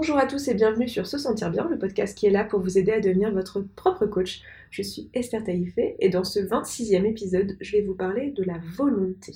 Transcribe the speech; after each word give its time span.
Bonjour 0.00 0.16
à 0.16 0.24
tous 0.24 0.48
et 0.48 0.54
bienvenue 0.54 0.88
sur 0.88 1.06
Se 1.06 1.18
Sentir 1.18 1.50
Bien, 1.50 1.68
le 1.68 1.78
podcast 1.78 2.16
qui 2.16 2.24
est 2.24 2.30
là 2.30 2.42
pour 2.42 2.60
vous 2.60 2.78
aider 2.78 2.90
à 2.90 3.00
devenir 3.00 3.30
votre 3.32 3.60
propre 3.60 4.06
coach. 4.06 4.40
Je 4.70 4.80
suis 4.80 5.10
Esther 5.12 5.44
Taïfé 5.44 5.96
et 5.98 6.08
dans 6.08 6.24
ce 6.24 6.40
26e 6.40 7.04
épisode, 7.04 7.54
je 7.60 7.72
vais 7.72 7.82
vous 7.82 7.94
parler 7.94 8.30
de 8.30 8.42
la 8.42 8.54
volonté. 8.78 9.34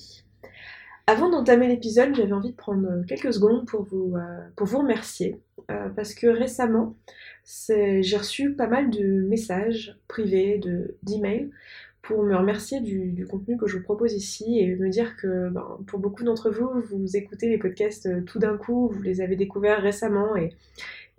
Avant 1.06 1.28
d'entamer 1.28 1.68
l'épisode, 1.68 2.14
j'avais 2.14 2.32
envie 2.32 2.52
de 2.52 2.56
prendre 2.56 3.04
quelques 3.06 3.34
secondes 3.34 3.66
pour 3.66 3.82
vous, 3.82 4.16
euh, 4.16 4.40
pour 4.56 4.66
vous 4.66 4.78
remercier 4.78 5.38
euh, 5.70 5.90
parce 5.90 6.14
que 6.14 6.28
récemment, 6.28 6.96
j'ai 7.68 8.16
reçu 8.16 8.54
pas 8.54 8.66
mal 8.66 8.88
de 8.88 9.20
messages 9.28 9.98
privés, 10.08 10.62
d'emails 11.02 11.50
pour 12.04 12.22
me 12.22 12.36
remercier 12.36 12.80
du, 12.80 13.26
contenu 13.26 13.56
que 13.56 13.66
je 13.66 13.78
vous 13.78 13.82
propose 13.82 14.12
ici 14.12 14.58
et 14.58 14.76
me 14.76 14.90
dire 14.90 15.16
que 15.16 15.48
ben, 15.48 15.78
pour 15.86 15.98
beaucoup 15.98 16.22
d'entre 16.22 16.50
vous, 16.50 16.68
vous 16.90 17.16
écoutez 17.16 17.48
les 17.48 17.56
podcasts 17.56 18.06
euh, 18.06 18.20
tout 18.20 18.38
d'un 18.38 18.58
coup, 18.58 18.88
vous 18.92 19.00
les 19.00 19.22
avez 19.22 19.36
découverts 19.36 19.80
récemment 19.80 20.36
et, 20.36 20.50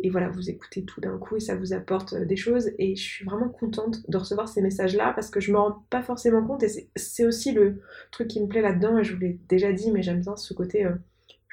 voilà, 0.09 0.29
vous 0.29 0.49
écoutez 0.49 0.83
tout 0.83 1.01
d'un 1.01 1.17
coup 1.17 1.37
et 1.37 1.39
ça 1.39 1.55
vous 1.55 1.73
apporte 1.73 2.13
euh, 2.13 2.25
des 2.25 2.35
choses 2.35 2.71
et 2.77 2.95
je 2.95 3.01
suis 3.01 3.25
vraiment 3.25 3.49
contente 3.49 4.07
de 4.07 4.17
recevoir 4.17 4.47
ces 4.47 4.61
messages-là 4.61 5.13
parce 5.13 5.31
que 5.31 5.39
je 5.39 5.51
me 5.51 5.57
rends 5.57 5.83
pas 5.89 6.03
forcément 6.03 6.45
compte 6.45 6.61
et 6.61 6.89
c'est 6.95 7.25
aussi 7.25 7.51
le 7.51 7.81
truc 8.11 8.27
qui 8.27 8.41
me 8.41 8.47
plaît 8.47 8.61
là-dedans 8.61 8.99
et 8.99 9.03
je 9.03 9.15
vous 9.15 9.19
l'ai 9.19 9.39
déjà 9.49 9.71
dit 9.73 9.91
mais 9.91 10.03
j'aime 10.03 10.21
bien 10.21 10.35
ce 10.35 10.53
côté... 10.53 10.85
Euh, 10.85 10.93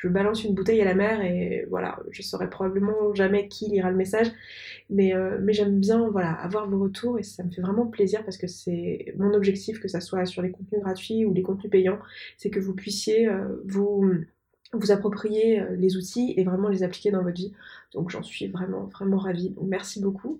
je 0.03 0.09
balance 0.09 0.43
une 0.43 0.55
bouteille 0.55 0.81
à 0.81 0.85
la 0.85 0.95
mer 0.95 1.23
et 1.23 1.65
voilà, 1.71 2.01
je 2.11 2.23
saurai 2.23 2.51
probablement 2.51 3.15
jamais 3.15 3.47
qui 3.47 3.69
lira 3.69 3.89
le 3.89 3.97
message, 3.97 4.27
mais, 4.91 5.15
euh, 5.15 5.39
mais 5.41 5.53
j'aime 5.53 5.79
bien 5.79 6.09
voilà, 6.11 6.33
avoir 6.33 6.69
vos 6.69 6.81
retours 6.81 7.21
et 7.21 7.23
ça 7.23 7.45
me 7.45 7.51
fait 7.53 7.63
vraiment 7.63 7.87
plaisir 7.87 8.25
parce 8.25 8.37
que 8.37 8.49
c'est 8.49 9.15
mon 9.17 9.33
objectif, 9.33 9.79
que 9.79 9.87
ça 9.87 10.01
soit 10.01 10.27
sur 10.27 10.43
les 10.43 10.51
contenus 10.51 10.83
gratuits 10.83 11.25
ou 11.25 11.33
les 11.33 11.43
contenus 11.43 11.71
payants, 11.71 12.01
c'est 12.37 12.51
que 12.51 12.59
vous 12.59 12.75
puissiez 12.75 13.29
euh, 13.29 13.63
vous 13.65 14.25
vous 14.73 14.91
approprier 14.91 15.61
euh, 15.61 15.77
les 15.77 15.97
outils 15.97 16.35
et 16.37 16.45
vraiment 16.45 16.69
les 16.69 16.83
appliquer 16.83 17.11
dans 17.11 17.23
votre 17.23 17.37
vie. 17.37 17.53
Donc 17.95 18.11
j'en 18.11 18.23
suis 18.23 18.47
vraiment 18.47 18.85
vraiment 18.85 19.19
ravie. 19.19 19.51
Donc 19.51 19.67
merci 19.69 20.01
beaucoup. 20.01 20.39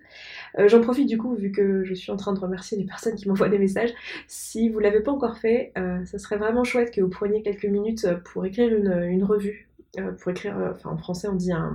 j'en 0.67 0.81
profite 0.81 1.07
du 1.07 1.19
coup 1.19 1.35
vu 1.35 1.53
que 1.53 1.85
je 1.85 1.93
suis 1.93 2.11
en 2.11 2.17
train 2.17 2.33
de 2.33 2.41
remercier 2.41 2.79
les 2.79 2.85
personnes 2.87 3.15
qui 3.15 3.29
m'envoient 3.29 3.51
des 3.51 3.59
messages. 3.59 3.91
Si 4.27 4.69
vous 4.71 4.79
l'avez 4.79 5.01
pas 5.01 5.13
encore 5.13 5.37
fait, 5.37 5.73
ça 6.07 6.19
serait 6.19 6.39
vraiment 6.39 6.65
chouette 6.65 6.93
que 6.93 7.03
vous 7.03 7.11
preniez 7.11 7.43
quelques 7.43 7.67
minutes 7.67 8.07
pour 8.25 8.47
écrire 8.47 8.73
une 8.75 9.25
revue 9.25 9.69
euh, 9.99 10.13
pour 10.13 10.31
écrire, 10.31 10.57
euh, 10.59 10.71
enfin 10.71 10.89
en 10.89 10.97
français 10.97 11.29
on 11.29 11.35
dit 11.35 11.53
un, 11.53 11.75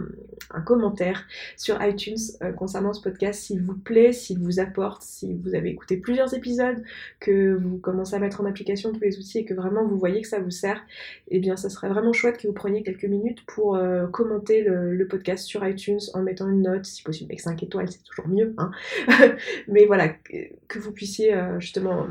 commentaire 0.65 1.27
sur 1.55 1.79
iTunes 1.83 2.17
euh, 2.41 2.51
concernant 2.51 2.91
ce 2.91 2.99
podcast 2.99 3.43
s'il 3.43 3.61
vous 3.61 3.75
plaît, 3.75 4.11
s'il 4.11 4.39
vous 4.39 4.59
apporte, 4.59 5.03
si 5.03 5.35
vous 5.35 5.53
avez 5.53 5.69
écouté 5.69 5.97
plusieurs 5.97 6.33
épisodes, 6.33 6.83
que 7.19 7.53
vous 7.53 7.77
commencez 7.77 8.15
à 8.15 8.19
mettre 8.19 8.41
en 8.41 8.45
application 8.45 8.91
tous 8.91 9.01
les 9.01 9.19
outils 9.19 9.37
et 9.39 9.45
que 9.45 9.53
vraiment 9.53 9.85
vous 9.85 9.99
voyez 9.99 10.23
que 10.23 10.27
ça 10.27 10.39
vous 10.39 10.49
sert, 10.49 10.81
eh 11.27 11.37
bien 11.37 11.57
ça 11.57 11.69
serait 11.69 11.89
vraiment 11.89 12.11
chouette 12.11 12.37
que 12.37 12.47
vous 12.47 12.53
preniez 12.53 12.81
quelques 12.81 13.05
minutes 13.05 13.45
pour 13.45 13.79
commenter 14.11 14.63
le, 14.63 15.07
podcast 15.07 15.45
sur 15.45 15.65
iTunes 15.65 15.99
en 16.15 16.23
mettant 16.23 16.49
une 16.49 16.63
note, 16.63 16.85
si 16.85 17.03
possible 17.03 17.31
avec 17.31 17.39
5 17.39 17.61
étoiles, 17.61 17.89
c'est 17.89 18.03
toujours 18.03 18.27
mieux, 18.27 18.55
hein. 18.57 18.71
Mais 19.67 19.85
voilà, 19.85 20.09
que 20.09 20.79
vous 20.79 20.91
puissiez 20.91 21.33
justement 21.59 22.07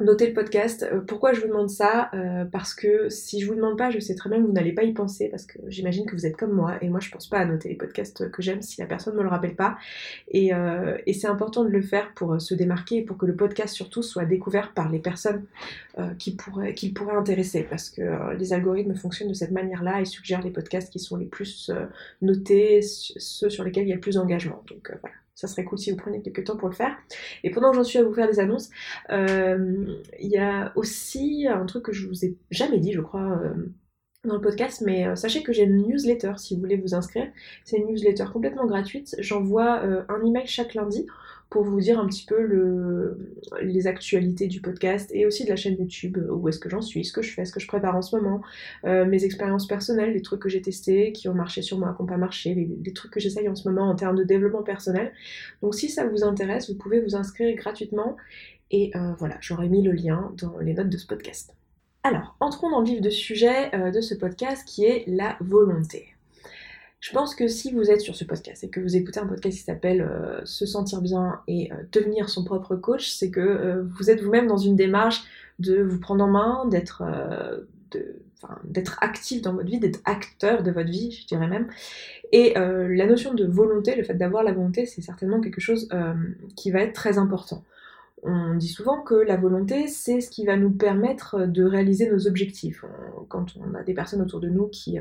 Notez 0.00 0.26
le 0.26 0.34
podcast. 0.34 0.82
Euh, 0.82 1.00
pourquoi 1.00 1.34
je 1.34 1.40
vous 1.40 1.46
demande 1.46 1.70
ça? 1.70 2.10
Euh, 2.14 2.44
Parce 2.44 2.74
que 2.74 3.08
si 3.08 3.40
je 3.40 3.46
vous 3.46 3.54
demande 3.54 3.78
pas, 3.78 3.90
je 3.90 4.00
sais 4.00 4.16
très 4.16 4.28
bien 4.28 4.40
que 4.40 4.44
vous 4.44 4.52
n'allez 4.52 4.72
pas 4.72 4.82
y 4.82 4.92
penser 4.92 5.28
parce 5.28 5.46
que 5.46 5.58
j'imagine 5.68 6.04
que 6.04 6.16
vous 6.16 6.26
êtes 6.26 6.36
comme 6.36 6.50
moi 6.50 6.78
et 6.82 6.88
moi 6.88 6.98
je 6.98 7.10
pense 7.10 7.28
pas 7.28 7.38
à 7.38 7.44
noter 7.44 7.68
les 7.68 7.76
podcasts 7.76 8.28
que 8.28 8.42
j'aime 8.42 8.60
si 8.60 8.80
la 8.80 8.88
personne 8.88 9.14
me 9.14 9.22
le 9.22 9.28
rappelle 9.28 9.54
pas. 9.54 9.78
Et, 10.26 10.52
euh, 10.52 10.98
c'est 11.12 11.28
important 11.28 11.62
de 11.62 11.68
le 11.68 11.80
faire 11.80 12.12
pour 12.14 12.40
se 12.40 12.54
démarquer 12.54 12.96
et 12.96 13.02
pour 13.02 13.16
que 13.16 13.24
le 13.24 13.36
podcast 13.36 13.72
surtout 13.72 14.02
soit 14.02 14.24
découvert 14.24 14.72
par 14.74 14.90
les 14.90 14.98
personnes 14.98 15.44
qui 16.18 16.34
pourraient, 16.34 16.74
qui 16.74 16.90
pourraient 16.90 17.14
intéresser 17.14 17.62
parce 17.62 17.88
que 17.88 18.34
les 18.36 18.52
algorithmes 18.52 18.96
fonctionnent 18.96 19.28
de 19.28 19.34
cette 19.34 19.52
manière-là 19.52 20.00
et 20.00 20.04
suggèrent 20.04 20.42
les 20.42 20.50
podcasts 20.50 20.92
qui 20.92 20.98
sont 20.98 21.16
les 21.16 21.26
plus 21.26 21.70
notés, 22.20 22.82
ceux 22.82 23.48
sur 23.48 23.62
lesquels 23.62 23.84
il 23.84 23.90
y 23.90 23.92
a 23.92 23.94
le 23.94 24.00
plus 24.00 24.16
d'engagement. 24.16 24.60
Donc 24.68 24.92
voilà 25.00 25.14
ça 25.34 25.48
serait 25.48 25.64
cool 25.64 25.78
si 25.78 25.90
vous 25.90 25.96
preniez 25.96 26.22
quelques 26.22 26.44
temps 26.44 26.56
pour 26.56 26.68
le 26.68 26.74
faire. 26.74 26.96
Et 27.42 27.50
pendant 27.50 27.70
que 27.70 27.76
j'en 27.76 27.84
suis 27.84 27.98
à 27.98 28.04
vous 28.04 28.14
faire 28.14 28.28
des 28.28 28.40
annonces, 28.40 28.70
euh, 29.10 29.86
il 30.20 30.28
y 30.28 30.38
a 30.38 30.72
aussi 30.76 31.46
un 31.48 31.66
truc 31.66 31.84
que 31.84 31.92
je 31.92 32.06
vous 32.06 32.24
ai 32.24 32.36
jamais 32.50 32.78
dit, 32.78 32.92
je 32.92 33.00
crois, 33.00 33.40
euh, 33.42 33.54
dans 34.24 34.34
le 34.34 34.40
podcast, 34.40 34.82
mais 34.84 35.06
euh, 35.06 35.16
sachez 35.16 35.42
que 35.42 35.52
j'ai 35.52 35.64
une 35.64 35.86
newsletter 35.86 36.34
si 36.38 36.54
vous 36.54 36.60
voulez 36.60 36.76
vous 36.76 36.94
inscrire. 36.94 37.26
C'est 37.64 37.76
une 37.76 37.86
newsletter 37.86 38.26
complètement 38.32 38.66
gratuite. 38.66 39.16
J'envoie 39.18 39.82
un 40.08 40.24
email 40.24 40.46
chaque 40.46 40.74
lundi 40.74 41.06
pour 41.54 41.62
vous 41.62 41.78
dire 41.78 42.00
un 42.00 42.06
petit 42.08 42.26
peu 42.26 42.42
le, 42.42 43.32
les 43.62 43.86
actualités 43.86 44.48
du 44.48 44.60
podcast 44.60 45.08
et 45.14 45.24
aussi 45.24 45.44
de 45.44 45.50
la 45.50 45.54
chaîne 45.54 45.76
YouTube, 45.78 46.18
où 46.28 46.48
est-ce 46.48 46.58
que 46.58 46.68
j'en 46.68 46.82
suis, 46.82 47.04
ce 47.04 47.12
que 47.12 47.22
je 47.22 47.32
fais, 47.32 47.44
ce 47.44 47.52
que 47.52 47.60
je 47.60 47.68
prépare 47.68 47.94
en 47.94 48.02
ce 48.02 48.16
moment, 48.16 48.42
euh, 48.84 49.04
mes 49.04 49.24
expériences 49.24 49.68
personnelles, 49.68 50.14
les 50.14 50.20
trucs 50.20 50.42
que 50.42 50.48
j'ai 50.48 50.60
testés, 50.60 51.12
qui 51.12 51.28
ont 51.28 51.32
marché 51.32 51.62
sur 51.62 51.78
moi, 51.78 51.94
qui 51.94 52.02
n'ont 52.02 52.08
pas 52.08 52.16
marché, 52.16 52.56
les, 52.56 52.92
trucs 52.92 53.12
que 53.12 53.20
j'essaye 53.20 53.48
en 53.48 53.54
ce 53.54 53.68
moment 53.68 53.88
en 53.88 53.94
termes 53.94 54.16
de 54.16 54.24
développement 54.24 54.64
personnel. 54.64 55.12
Donc 55.62 55.76
si 55.76 55.88
ça 55.88 56.04
vous 56.08 56.24
intéresse, 56.24 56.68
vous 56.68 56.76
pouvez 56.76 57.00
vous 57.00 57.14
inscrire 57.14 57.54
gratuitement 57.54 58.16
et 58.72 58.90
euh, 58.96 59.12
voilà, 59.20 59.36
j'aurai 59.40 59.68
mis 59.68 59.82
le 59.82 59.92
lien 59.92 60.32
dans 60.36 60.58
les 60.58 60.74
notes 60.74 60.90
de 60.90 60.96
ce 60.96 61.06
podcast. 61.06 61.54
Alors, 62.02 62.34
entrons 62.40 62.68
dans 62.68 62.80
le 62.80 62.86
vif 62.86 63.00
de 63.00 63.10
sujet 63.10 63.72
euh, 63.76 63.92
de 63.92 64.00
ce 64.00 64.16
podcast 64.16 64.66
qui 64.66 64.86
est 64.86 65.04
la 65.06 65.36
volonté. 65.40 66.13
Je 67.04 67.12
pense 67.12 67.34
que 67.34 67.48
si 67.48 67.70
vous 67.70 67.90
êtes 67.90 68.00
sur 68.00 68.16
ce 68.16 68.24
podcast 68.24 68.64
et 68.64 68.70
que 68.70 68.80
vous 68.80 68.96
écoutez 68.96 69.20
un 69.20 69.26
podcast 69.26 69.58
qui 69.58 69.62
s'appelle 69.62 70.00
euh, 70.00 70.40
Se 70.46 70.64
sentir 70.64 71.02
bien 71.02 71.42
et 71.46 71.70
euh, 71.70 71.76
devenir 71.92 72.30
son 72.30 72.44
propre 72.44 72.76
coach, 72.76 73.10
c'est 73.10 73.30
que 73.30 73.40
euh, 73.40 73.82
vous 73.82 74.08
êtes 74.08 74.22
vous-même 74.22 74.46
dans 74.46 74.56
une 74.56 74.74
démarche 74.74 75.22
de 75.58 75.82
vous 75.82 76.00
prendre 76.00 76.24
en 76.24 76.28
main, 76.28 76.66
d'être 76.66 77.02
d'être 78.64 78.98
actif 79.02 79.42
dans 79.42 79.52
votre 79.52 79.66
vie, 79.66 79.78
d'être 79.78 80.00
acteur 80.06 80.62
de 80.62 80.70
votre 80.70 80.88
vie, 80.88 81.12
je 81.12 81.26
dirais 81.26 81.46
même. 81.46 81.68
Et 82.32 82.54
la 82.54 83.06
notion 83.06 83.32
de 83.32 83.44
volonté, 83.44 83.94
le 83.94 84.02
fait 84.02 84.14
d'avoir 84.14 84.42
la 84.42 84.52
volonté, 84.52 84.84
c'est 84.84 85.00
certainement 85.00 85.40
quelque 85.40 85.60
chose 85.60 85.88
qui 86.56 86.72
va 86.72 86.80
être 86.80 86.92
très 86.92 87.18
important. 87.18 87.62
On 88.24 88.54
dit 88.54 88.68
souvent 88.68 89.00
que 89.02 89.14
la 89.14 89.36
volonté, 89.36 89.86
c'est 89.86 90.20
ce 90.20 90.28
qui 90.28 90.44
va 90.44 90.56
nous 90.56 90.72
permettre 90.72 91.46
de 91.46 91.62
réaliser 91.62 92.10
nos 92.10 92.26
objectifs. 92.26 92.84
Quand 93.28 93.54
on 93.56 93.74
a 93.74 93.84
des 93.84 93.94
personnes 93.94 94.22
autour 94.22 94.40
de 94.40 94.48
nous 94.48 94.66
qui 94.66 94.98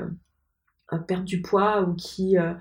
perdre 0.99 1.25
du 1.25 1.41
poids 1.41 1.83
ou 1.83 1.93
qui, 1.93 2.37
euh, 2.37 2.53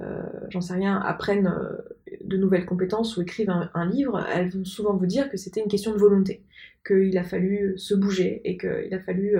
euh, 0.00 0.22
j'en 0.50 0.60
sais 0.60 0.74
rien, 0.74 0.98
apprennent 1.00 1.46
euh, 1.46 1.76
de 2.24 2.36
nouvelles 2.36 2.66
compétences 2.66 3.16
ou 3.16 3.22
écrivent 3.22 3.50
un, 3.50 3.86
livre, 3.86 4.24
elles 4.32 4.50
vont 4.50 4.64
souvent 4.64 4.96
vous 4.96 5.06
dire 5.06 5.30
que 5.30 5.36
c'était 5.36 5.60
une 5.60 5.68
question 5.68 5.92
de 5.92 5.98
volonté, 5.98 6.44
qu'il 6.86 7.16
a 7.18 7.24
fallu 7.24 7.78
se 7.78 7.94
bouger 7.94 8.40
et 8.44 8.56
qu'il 8.56 8.92
a 8.92 9.00
fallu 9.00 9.36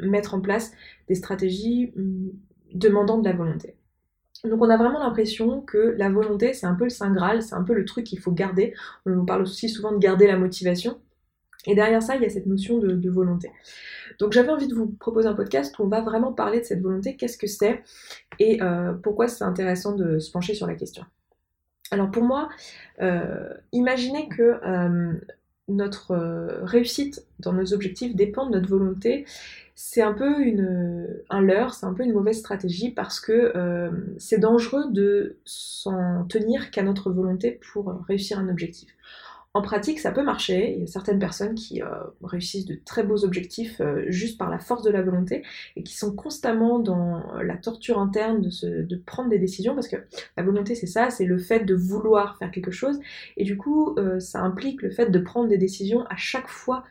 mettre 0.00 0.34
en 0.34 0.40
place 0.40 0.72
des 1.08 1.14
stratégies 1.14 1.92
mm, 1.96 2.30
demandant 2.74 3.18
de 3.18 3.28
la 3.28 3.34
volonté. 3.34 3.76
Donc 4.44 4.60
on 4.60 4.70
a 4.70 4.76
vraiment 4.76 4.98
l'impression 4.98 5.60
que 5.60 5.94
la 5.98 6.10
volonté, 6.10 6.52
c'est 6.52 6.66
un 6.66 6.74
peu 6.74 6.84
le 6.84 6.90
saint 6.90 7.12
Graal, 7.12 7.42
c'est 7.42 7.54
un 7.54 7.62
peu 7.62 7.74
le 7.74 7.84
truc 7.84 8.04
qu'il 8.04 8.18
faut 8.18 8.32
garder. 8.32 8.74
On 9.06 9.24
parle 9.24 9.42
aussi 9.42 9.68
souvent 9.68 9.92
de 9.92 9.98
garder 9.98 10.26
la 10.26 10.36
motivation. 10.36 11.00
Et 11.66 11.74
derrière 11.74 12.02
ça, 12.02 12.16
il 12.16 12.22
y 12.22 12.26
a 12.26 12.28
cette 12.28 12.46
notion 12.46 12.78
de, 12.78 13.10
volonté. 13.10 13.50
Donc 14.18 14.32
j'avais 14.32 14.50
envie 14.50 14.66
de 14.66 14.74
vous 14.74 14.88
proposer 14.88 15.28
un 15.28 15.34
podcast 15.34 15.78
où 15.78 15.84
on 15.84 15.88
va 15.88 16.00
vraiment 16.00 16.32
parler 16.32 16.60
de 16.60 16.64
cette 16.64 16.80
volonté, 16.80 17.16
qu'est-ce 17.16 17.38
que 17.38 17.46
c'est? 17.46 17.82
Et 18.38 18.62
euh, 18.62 18.92
pourquoi 18.94 19.28
c'est 19.28 19.44
intéressant 19.44 19.94
de 19.94 20.18
se 20.18 20.30
pencher 20.30 20.54
sur 20.54 20.66
la 20.66 20.74
question? 20.74 21.04
Alors 21.90 22.10
pour 22.10 22.24
moi, 22.24 22.48
euh, 23.00 23.52
imaginez 23.72 24.28
que 24.28 24.58
euh, 24.64 25.12
notre 25.68 26.16
réussite 26.64 27.24
dans 27.38 27.52
nos 27.52 27.72
objectifs 27.72 28.16
dépend 28.16 28.46
de 28.46 28.58
notre 28.58 28.68
volonté. 28.68 29.24
C'est 29.74 30.02
un 30.02 30.12
peu 30.12 30.34
un 31.30 31.40
leurre, 31.40 31.74
c'est 31.74 31.86
un 31.86 31.94
peu 31.94 32.02
une 32.02 32.12
mauvaise 32.12 32.38
stratégie 32.38 32.90
parce 32.90 33.20
que 33.20 33.52
c'est 34.18 34.38
dangereux 34.38 34.90
de 34.90 35.38
s'en 35.44 36.24
tenir 36.24 36.70
qu'à 36.70 36.82
notre 36.82 37.10
volonté 37.10 37.60
pour 37.72 37.94
réussir 38.06 38.38
un 38.38 38.48
objectif. 38.48 38.90
En 39.54 39.60
pratique, 39.60 40.00
ça 40.00 40.12
peut 40.12 40.22
marcher. 40.22 40.72
Il 40.74 40.80
y 40.80 40.84
a 40.84 40.86
certaines 40.86 41.18
personnes 41.18 41.54
qui 41.54 41.82
euh, 41.82 41.86
réussissent 42.22 42.64
de 42.64 42.78
très 42.86 43.02
beaux 43.02 43.22
objectifs 43.22 43.82
euh, 43.82 44.04
juste 44.08 44.38
par 44.38 44.48
la 44.48 44.58
force 44.58 44.82
de 44.82 44.90
la 44.90 45.02
volonté 45.02 45.44
et 45.76 45.82
qui 45.82 45.94
sont 45.94 46.14
constamment 46.14 46.78
dans 46.78 47.22
la 47.42 47.58
torture 47.58 47.98
interne 47.98 48.40
de, 48.40 48.96
prendre 48.96 49.28
des 49.28 49.38
décisions 49.38 49.74
parce 49.74 49.88
que 49.88 49.96
la 50.38 50.42
volonté, 50.42 50.74
c'est 50.74 50.86
ça, 50.86 51.10
c'est 51.10 51.26
le 51.26 51.36
fait 51.36 51.66
de 51.66 51.74
vouloir 51.74 52.38
faire 52.38 52.50
quelque 52.50 52.70
chose. 52.70 52.98
Et 53.36 53.44
du 53.44 53.58
coup, 53.58 53.94
euh, 53.98 54.20
ça 54.20 54.40
implique 54.40 54.80
le 54.80 54.90
fait 54.90 55.10
de 55.10 55.18
prendre 55.18 55.48
des 55.48 55.58
décisions 55.58 56.04
à 56.06 56.16
chaque 56.16 56.48
fois 56.48 56.84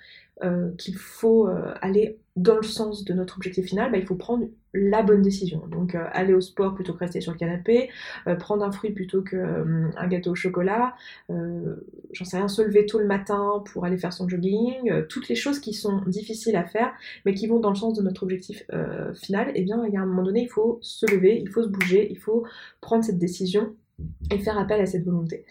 qu'il 0.79 0.97
faut 0.97 1.47
aller 1.81 2.17
dans 2.37 2.55
le 2.55 2.63
sens 2.63 3.03
de 3.03 3.13
notre 3.13 3.35
objectif 3.35 3.65
final, 3.65 3.91
bah, 3.91 3.97
il 3.97 4.05
faut 4.05 4.15
prendre 4.15 4.47
la 4.73 5.03
bonne 5.03 5.21
décision. 5.21 5.67
Donc 5.67 5.95
euh, 5.95 6.05
aller 6.13 6.33
au 6.33 6.39
sport 6.39 6.73
plutôt 6.73 6.93
que 6.93 6.99
rester 6.99 7.19
sur 7.19 7.33
le 7.33 7.37
canapé, 7.37 7.89
prendre 8.39 8.63
un 8.63 8.71
fruit 8.71 8.91
plutôt 8.91 9.21
qu'un 9.21 10.07
gâteau 10.07 10.31
au 10.31 10.35
chocolat, 10.35 10.95
j'en 11.29 12.25
sais 12.25 12.37
rien, 12.37 12.47
se 12.47 12.61
lever 12.61 12.85
tôt 12.85 12.99
le 12.99 13.05
matin 13.05 13.63
pour 13.71 13.83
aller 13.85 13.97
faire 13.97 14.13
son 14.13 14.29
jogging, 14.29 15.05
toutes 15.09 15.27
les 15.27 15.35
choses 15.35 15.59
qui 15.59 15.73
sont 15.73 16.01
difficiles 16.07 16.55
à 16.55 16.63
faire, 16.63 16.93
mais 17.25 17.33
qui 17.33 17.47
vont 17.47 17.59
dans 17.59 17.69
le 17.69 17.75
sens 17.75 17.93
de 17.95 18.01
notre 18.01 18.23
objectif 18.23 18.63
final, 19.15 19.49
et 19.49 19.53
eh 19.55 19.61
bien 19.63 19.83
il 19.85 19.93
y 19.93 19.97
a 19.97 20.01
un 20.01 20.05
moment 20.05 20.23
donné, 20.23 20.43
il 20.43 20.49
faut 20.49 20.79
se 20.81 21.05
lever, 21.11 21.39
il 21.41 21.49
faut 21.49 21.63
se 21.63 21.67
bouger, 21.67 22.07
il 22.09 22.17
faut 22.17 22.45
prendre 22.79 23.03
cette 23.03 23.19
décision 23.19 23.75
et 24.31 24.37
faire 24.37 24.57
appel 24.57 24.79
à 24.79 24.85
cette 24.85 25.03
volonté. 25.03 25.45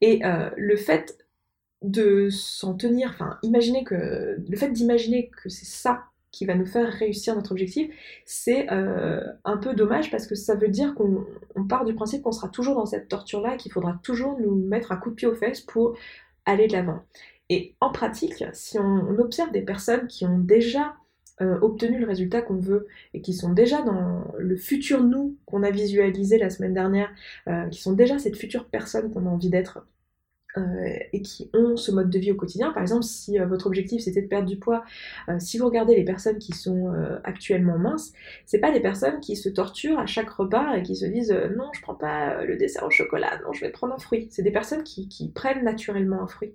Et 0.00 0.22
le 0.56 0.76
fait 0.76 1.18
de 1.82 2.30
s'en 2.30 2.74
tenir, 2.74 3.10
enfin, 3.10 3.38
imaginer 3.42 3.84
que 3.84 4.36
le 4.48 4.56
fait 4.56 4.70
d'imaginer 4.70 5.28
que 5.28 5.48
c'est 5.48 5.66
ça 5.66 6.04
qui 6.36 6.44
va 6.44 6.54
nous 6.54 6.66
faire 6.66 6.92
réussir 6.92 7.34
notre 7.34 7.52
objectif, 7.52 7.88
c'est 8.26 8.70
euh, 8.70 9.22
un 9.46 9.56
peu 9.56 9.72
dommage 9.74 10.10
parce 10.10 10.26
que 10.26 10.34
ça 10.34 10.54
veut 10.54 10.68
dire 10.68 10.94
qu'on 10.94 11.24
part 11.66 11.86
du 11.86 11.94
principe 11.94 12.22
qu'on 12.22 12.32
sera 12.32 12.48
toujours 12.48 12.74
dans 12.74 12.84
cette 12.84 13.08
torture-là 13.08 13.54
et 13.54 13.56
qu'il 13.56 13.72
faudra 13.72 13.98
toujours 14.02 14.38
nous 14.38 14.54
mettre 14.54 14.92
un 14.92 14.96
coup 14.96 15.08
de 15.08 15.14
pied 15.14 15.26
aux 15.26 15.34
fesses 15.34 15.62
pour 15.62 15.96
aller 16.44 16.66
de 16.66 16.74
l'avant. 16.74 17.00
Et 17.48 17.74
en 17.80 17.90
pratique, 17.90 18.44
si 18.52 18.78
on, 18.78 19.18
observe 19.18 19.50
des 19.50 19.62
personnes 19.62 20.08
qui 20.08 20.26
ont 20.26 20.38
déjà 20.38 20.96
euh, 21.40 21.58
obtenu 21.62 21.98
le 21.98 22.06
résultat 22.06 22.42
qu'on 22.42 22.60
veut 22.60 22.86
et 23.14 23.22
qui 23.22 23.32
sont 23.32 23.54
déjà 23.54 23.80
dans 23.80 24.30
le 24.36 24.56
futur 24.56 25.02
nous 25.02 25.38
qu'on 25.46 25.62
a 25.62 25.70
visualisé 25.70 26.36
la 26.36 26.50
semaine 26.50 26.74
dernière, 26.74 27.08
euh, 27.48 27.66
qui 27.70 27.80
sont 27.80 27.94
déjà 27.94 28.18
cette 28.18 28.36
future 28.36 28.66
personne 28.66 29.10
qu'on 29.10 29.24
a 29.24 29.30
envie 29.30 29.48
d'être 29.48 29.86
et 31.12 31.22
qui 31.22 31.50
ont 31.54 31.76
ce 31.76 31.90
mode 31.90 32.10
de 32.10 32.18
vie 32.18 32.32
au 32.32 32.34
quotidien. 32.34 32.72
Par 32.72 32.82
exemple, 32.82 33.04
si 33.04 33.38
euh, 33.38 33.46
votre 33.46 33.66
objectif 33.66 34.02
c'était 34.02 34.22
de 34.22 34.26
perdre 34.26 34.48
du 34.48 34.56
poids, 34.56 34.84
euh, 35.28 35.36
si 35.38 35.58
vous 35.58 35.66
regardez 35.66 35.96
les 35.96 36.04
personnes 36.04 36.38
qui 36.38 36.52
sont 36.52 36.92
actuellement 37.24 37.78
minces, 37.78 38.12
c'est 38.44 38.58
pas 38.58 38.72
des 38.72 38.80
personnes 38.80 39.20
qui 39.20 39.36
se 39.36 39.48
torturent 39.48 39.98
à 39.98 40.06
chaque 40.06 40.30
repas 40.30 40.76
et 40.76 40.82
qui 40.82 40.96
se 40.96 41.04
disent 41.04 41.34
non, 41.56 41.70
je 41.74 41.80
prends 41.80 41.94
pas 41.94 42.44
le 42.44 42.56
dessert 42.56 42.84
au 42.84 42.90
chocolat, 42.90 43.40
non, 43.44 43.52
je 43.52 43.60
vais 43.60 43.70
prendre 43.70 43.94
un 43.94 43.98
fruit. 43.98 44.28
C'est 44.30 44.42
des 44.42 44.50
personnes 44.50 44.82
qui, 44.82 45.08
qui, 45.08 45.28
prennent 45.28 45.64
naturellement 45.64 46.22
un 46.22 46.26
fruit 46.26 46.52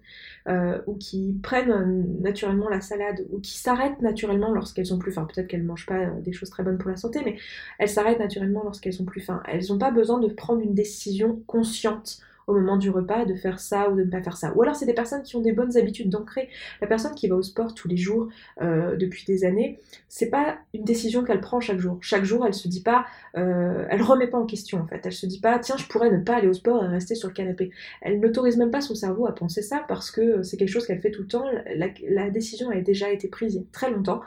ou 0.88 0.96
qui 0.96 1.38
prennent 1.44 2.06
naturellement 2.22 2.70
la 2.70 2.82
salade 2.82 3.26
ou 3.32 3.40
qui 3.40 3.58
s'arrêtent 3.58 4.02
naturellement 4.02 4.54
lorsqu'elles 4.54 4.86
sont 4.86 5.00
plus 5.00 5.12
faim. 5.12 5.28
Peut-être 5.34 5.48
qu'elles 5.48 5.64
mangent 5.64 5.86
pas 5.86 6.06
des 6.06 6.34
choses 6.34 6.50
très 6.50 6.64
bonnes 6.64 6.78
pour 6.78 6.90
la 6.90 6.98
santé, 6.98 7.22
mais 7.24 7.38
elles 7.78 7.90
s'arrêtent 7.90 8.20
naturellement 8.20 8.64
lorsqu'elles 8.64 8.94
sont 8.94 9.06
plus 9.06 9.22
faim. 9.22 9.44
Elles 9.48 9.66
n'ont 9.70 9.78
pas 9.78 9.92
besoin 9.92 10.20
de 10.20 10.28
prendre 10.28 10.62
une 10.62 10.74
décision 10.74 11.42
consciente 11.48 12.22
au 12.52 12.60
moment 12.60 12.78
du 12.78 12.90
repas 12.90 13.26
de 13.26 13.36
faire 13.36 13.60
ça 13.60 13.90
ou 13.90 13.96
de 13.96 14.04
ne 14.04 14.10
pas 14.10 14.22
faire 14.22 14.38
ça. 14.38 14.54
Ou 14.56 14.62
alors 14.62 14.76
c'est 14.76 14.86
des 14.86 14.94
personnes 14.94 15.24
qui 15.24 15.36
ont 15.36 15.42
des 15.42 15.52
bonnes 15.52 15.78
habitudes 15.78 16.10
d'ancrer. 16.10 16.50
La 16.82 16.88
personne 16.88 17.16
qui 17.16 17.28
va 17.28 17.36
au 17.36 17.42
sport 17.42 17.74
tous 17.74 17.88
les 17.88 17.98
jours 17.98 18.28
euh, 18.62 18.96
depuis 18.96 19.26
des 19.26 19.44
années, 19.44 19.80
c'est 20.08 20.30
pas 20.30 20.58
une 20.74 20.84
décision 20.84 21.24
qu'elle 21.24 21.42
prend 21.42 21.60
chaque 21.60 21.80
jour. 21.80 21.98
Chaque 22.02 22.24
jour, 22.24 22.46
elle 22.46 22.54
se 22.54 22.68
dit 22.68 22.84
pas, 22.84 23.06
euh, 23.38 23.86
elle 23.90 24.02
remet 24.02 24.28
pas 24.28 24.38
en 24.38 24.46
question 24.46 24.80
en 24.80 24.88
fait. 24.88 25.02
Elle 25.06 25.14
se 25.14 25.26
dit 25.26 25.40
pas, 25.40 25.60
tiens, 25.60 25.78
je 25.78 25.88
pourrais 25.88 26.12
ne 26.12 26.24
pas 26.24 26.38
aller 26.38 26.48
au 26.48 26.54
sport 26.54 26.84
et 26.84 26.88
rester 26.88 27.16
sur 27.16 27.28
le 27.30 27.34
canapé. 27.34 27.72
Elle 28.02 28.20
n'autorise 28.20 28.58
même 28.58 28.72
pas 28.72 28.82
son 28.82 28.96
cerveau 28.96 29.28
à 29.28 29.36
penser 29.36 29.62
ça 29.62 29.84
parce 29.88 30.12
que 30.12 30.44
c'est 30.44 30.58
quelque 30.58 30.70
chose 30.70 30.86
qu'elle 30.86 31.02
fait 31.02 31.12
tout 31.12 31.22
le 31.22 31.28
temps. 31.28 31.46
La, 31.76 31.88
la 32.10 32.30
décision 32.30 32.70
a 32.70 32.80
déjà 32.82 33.12
été 33.12 33.28
prise 33.28 33.56
il 33.56 33.58
y 33.58 33.62
a 33.62 33.68
très 33.72 33.90
longtemps 33.90 34.22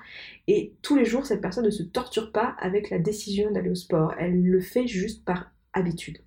et 0.46 0.74
tous 0.82 0.96
les 0.96 1.04
jours, 1.04 1.24
cette 1.26 1.40
personne 1.40 1.64
ne 1.64 1.70
se 1.70 1.82
torture 1.82 2.32
pas 2.32 2.54
avec 2.58 2.90
la 2.90 2.98
décision 2.98 3.50
d'aller 3.50 3.70
au 3.70 3.74
sport. 3.74 4.14
Elle 4.18 4.42
le 4.42 4.60
fait 4.60 4.86
juste 4.86 5.24
par 5.24 5.52
habitude. 5.72 6.18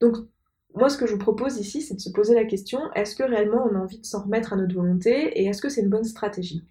Donc 0.00 0.16
moi, 0.74 0.88
ce 0.88 0.96
que 0.96 1.06
je 1.06 1.12
vous 1.12 1.18
propose 1.18 1.58
ici, 1.58 1.82
c'est 1.82 1.94
de 1.94 2.00
se 2.00 2.10
poser 2.10 2.34
la 2.34 2.44
question, 2.44 2.80
est-ce 2.94 3.14
que 3.16 3.22
réellement 3.22 3.68
on 3.70 3.74
a 3.74 3.78
envie 3.78 3.98
de 3.98 4.06
s'en 4.06 4.22
remettre 4.22 4.52
à 4.52 4.56
notre 4.56 4.74
volonté 4.74 5.40
et 5.40 5.46
est-ce 5.46 5.60
que 5.60 5.68
c'est 5.68 5.82
une 5.82 5.90
bonne 5.90 6.04
stratégie? 6.04 6.64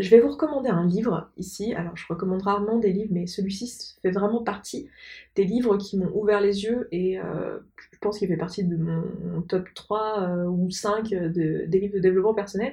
Je 0.00 0.08
vais 0.08 0.20
vous 0.20 0.30
recommander 0.30 0.70
un 0.70 0.86
livre 0.86 1.30
ici. 1.36 1.74
Alors, 1.74 1.94
je 1.94 2.06
recommande 2.08 2.40
rarement 2.40 2.78
des 2.78 2.90
livres, 2.90 3.10
mais 3.12 3.26
celui-ci 3.26 3.96
fait 4.00 4.10
vraiment 4.10 4.42
partie 4.42 4.88
des 5.34 5.44
livres 5.44 5.76
qui 5.76 5.98
m'ont 5.98 6.10
ouvert 6.14 6.40
les 6.40 6.64
yeux 6.64 6.88
et 6.90 7.18
euh, 7.18 7.58
je 7.76 7.98
pense 8.00 8.18
qu'il 8.18 8.28
fait 8.28 8.38
partie 8.38 8.64
de 8.64 8.76
mon, 8.76 9.42
top 9.42 9.68
3 9.74 10.22
euh, 10.22 10.44
ou 10.46 10.70
5 10.70 11.10
de, 11.10 11.66
des 11.66 11.80
livres 11.80 11.94
de 11.94 12.00
développement 12.00 12.32
personnel. 12.32 12.72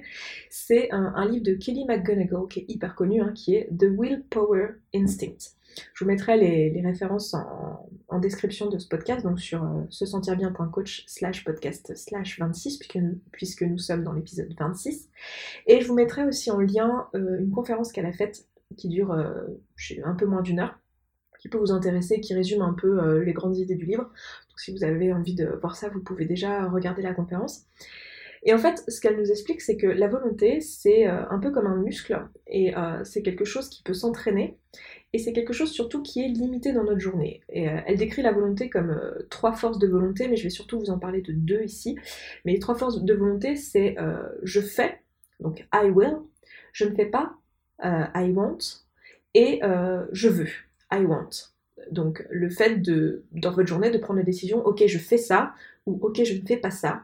C'est 0.50 0.90
un, 0.92 1.28
livre 1.28 1.44
de 1.44 1.54
Kelly 1.54 1.86
McGonigal 1.86 2.48
qui 2.50 2.60
est 2.62 2.66
hyper 2.70 2.96
connu, 2.96 3.22
hein, 3.22 3.34
qui 3.36 3.56
est 3.56 3.68
The 3.78 3.86
Willpower 3.86 4.76
Instinct. 4.96 5.58
Je 5.94 6.04
vous 6.04 6.10
mettrai 6.10 6.38
les, 6.38 6.82
références 6.82 7.34
en, 7.34 8.20
description 8.20 8.70
de 8.70 8.80
ce 8.80 8.88
podcast, 8.88 9.24
donc 9.24 9.40
sur 9.40 9.64
euh, 9.64 9.84
se 9.90 10.06
sentir 10.06 10.36
bien.coach 10.36 11.04
slash 11.08 11.44
podcast 11.44 11.96
slash 11.96 12.40
26, 12.40 12.78
puisque, 12.78 13.00
puisque 13.32 13.62
nous 13.64 13.78
sommes 13.78 14.04
dans 14.04 14.14
l'épisode 14.14 14.54
26. 14.58 15.10
Et 15.68 15.82
je 15.82 15.88
vous 15.88 15.94
mettrai 15.94 16.26
aussi 16.26 16.50
en 16.50 16.60
lien 16.60 17.08
euh, 17.16 17.40
une 17.40 17.52
conférence 17.52 17.92
qu'elle 17.92 18.06
a 18.06 18.14
faite 18.14 18.48
qui 18.76 18.88
dure 18.90 19.12
euh, 19.12 19.46
un 20.04 20.16
peu 20.16 20.26
moins 20.26 20.42
d'une 20.42 20.60
heure, 20.60 20.80
qui 21.40 21.50
peut 21.50 21.58
vous 21.58 21.72
intéresser, 21.72 22.20
qui 22.22 22.34
résume 22.34 22.62
un 22.62 22.74
peu 22.74 23.20
les 23.22 23.34
grandes 23.34 23.58
idées 23.58 23.76
du 23.76 23.86
livre. 23.86 24.04
Donc 24.04 24.60
si 24.60 24.72
vous 24.72 24.84
avez 24.84 25.14
envie 25.14 25.36
de 25.36 25.46
voir 25.62 25.76
ça, 25.76 25.90
vous 25.90 26.02
pouvez 26.02 26.26
déjà 26.26 26.68
regarder 26.68 27.02
la 27.02 27.14
conférence. 27.14 27.66
Et 28.44 28.54
en 28.54 28.58
fait, 28.58 28.84
ce 28.88 29.02
qu'elle 29.02 29.18
nous 29.18 29.32
explique, 29.32 29.62
c'est 29.62 29.78
que 29.78 29.88
la 29.88 30.08
volonté, 30.08 30.62
c'est 30.62 31.06
un 31.06 31.40
peu 31.40 31.52
comme 31.52 31.68
un 31.68 31.78
muscle, 31.78 32.20
et 32.48 32.74
c'est 33.04 33.22
quelque 33.22 33.46
chose 33.46 33.70
qui 33.70 33.84
peut 33.84 33.94
s'entraîner, 33.94 34.58
et 35.14 35.20
c'est 35.20 35.34
quelque 35.34 35.54
chose 35.54 35.72
surtout 35.72 36.02
qui 36.02 36.24
est 36.24 36.28
limité 36.28 36.74
dans 36.74 36.84
notre 36.84 37.00
journée. 37.00 37.42
Et 37.50 37.70
euh, 37.70 37.80
elle 37.86 37.98
décrit 37.98 38.22
la 38.22 38.32
volonté 38.32 38.70
comme 38.70 38.92
euh, 38.92 39.26
trois 39.30 39.54
forces 39.54 39.80
de 39.80 39.88
volonté, 39.88 40.28
mais 40.28 40.36
je 40.36 40.44
vais 40.44 40.50
surtout 40.50 40.80
vous 40.80 40.90
en 40.90 41.00
parler 41.00 41.22
de 41.22 41.32
deux 41.32 41.64
ici. 41.64 41.98
Mais 42.46 42.54
les 42.54 42.60
trois 42.60 42.76
forces 42.76 43.02
de 43.02 43.14
volonté, 43.14 43.56
c'est 43.56 43.98
euh, 44.00 44.22
je 44.44 44.60
fais, 44.60 45.02
donc 45.40 45.66
I 45.74 45.90
will, 45.90 46.18
je 46.74 46.86
ne 46.86 46.94
fais 46.94 47.06
pas, 47.06 47.34
I 47.82 48.32
want, 48.36 48.58
et 49.34 49.62
je 50.12 50.28
veux, 50.28 50.50
I 50.92 51.06
want. 51.06 51.30
Donc 51.92 52.26
le 52.30 52.50
fait 52.50 52.78
de, 52.78 53.24
dans 53.32 53.52
votre 53.52 53.68
journée, 53.68 53.92
de 53.92 53.98
prendre 53.98 54.20
la 54.20 54.26
décision, 54.26 54.66
ok, 54.66 54.84
je 54.88 54.98
fais 54.98 55.18
ça, 55.18 55.54
ou 55.86 55.98
ok, 56.02 56.24
je 56.24 56.34
ne 56.34 56.46
fais 56.46 56.58
pas 56.58 56.72
ça. 56.72 57.04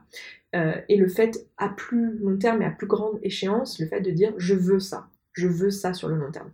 Et 0.53 0.97
le 0.97 1.07
fait 1.07 1.47
à 1.57 1.69
plus 1.69 2.17
long 2.19 2.37
terme 2.37 2.61
et 2.61 2.65
à 2.65 2.71
plus 2.71 2.87
grande 2.87 3.19
échéance, 3.23 3.79
le 3.79 3.87
fait 3.87 4.01
de 4.01 4.11
dire 4.11 4.33
je 4.37 4.53
veux 4.53 4.79
ça, 4.79 5.07
je 5.33 5.47
veux 5.47 5.71
ça 5.71 5.93
sur 5.93 6.07
le 6.07 6.15
long 6.15 6.31
terme. 6.31 6.51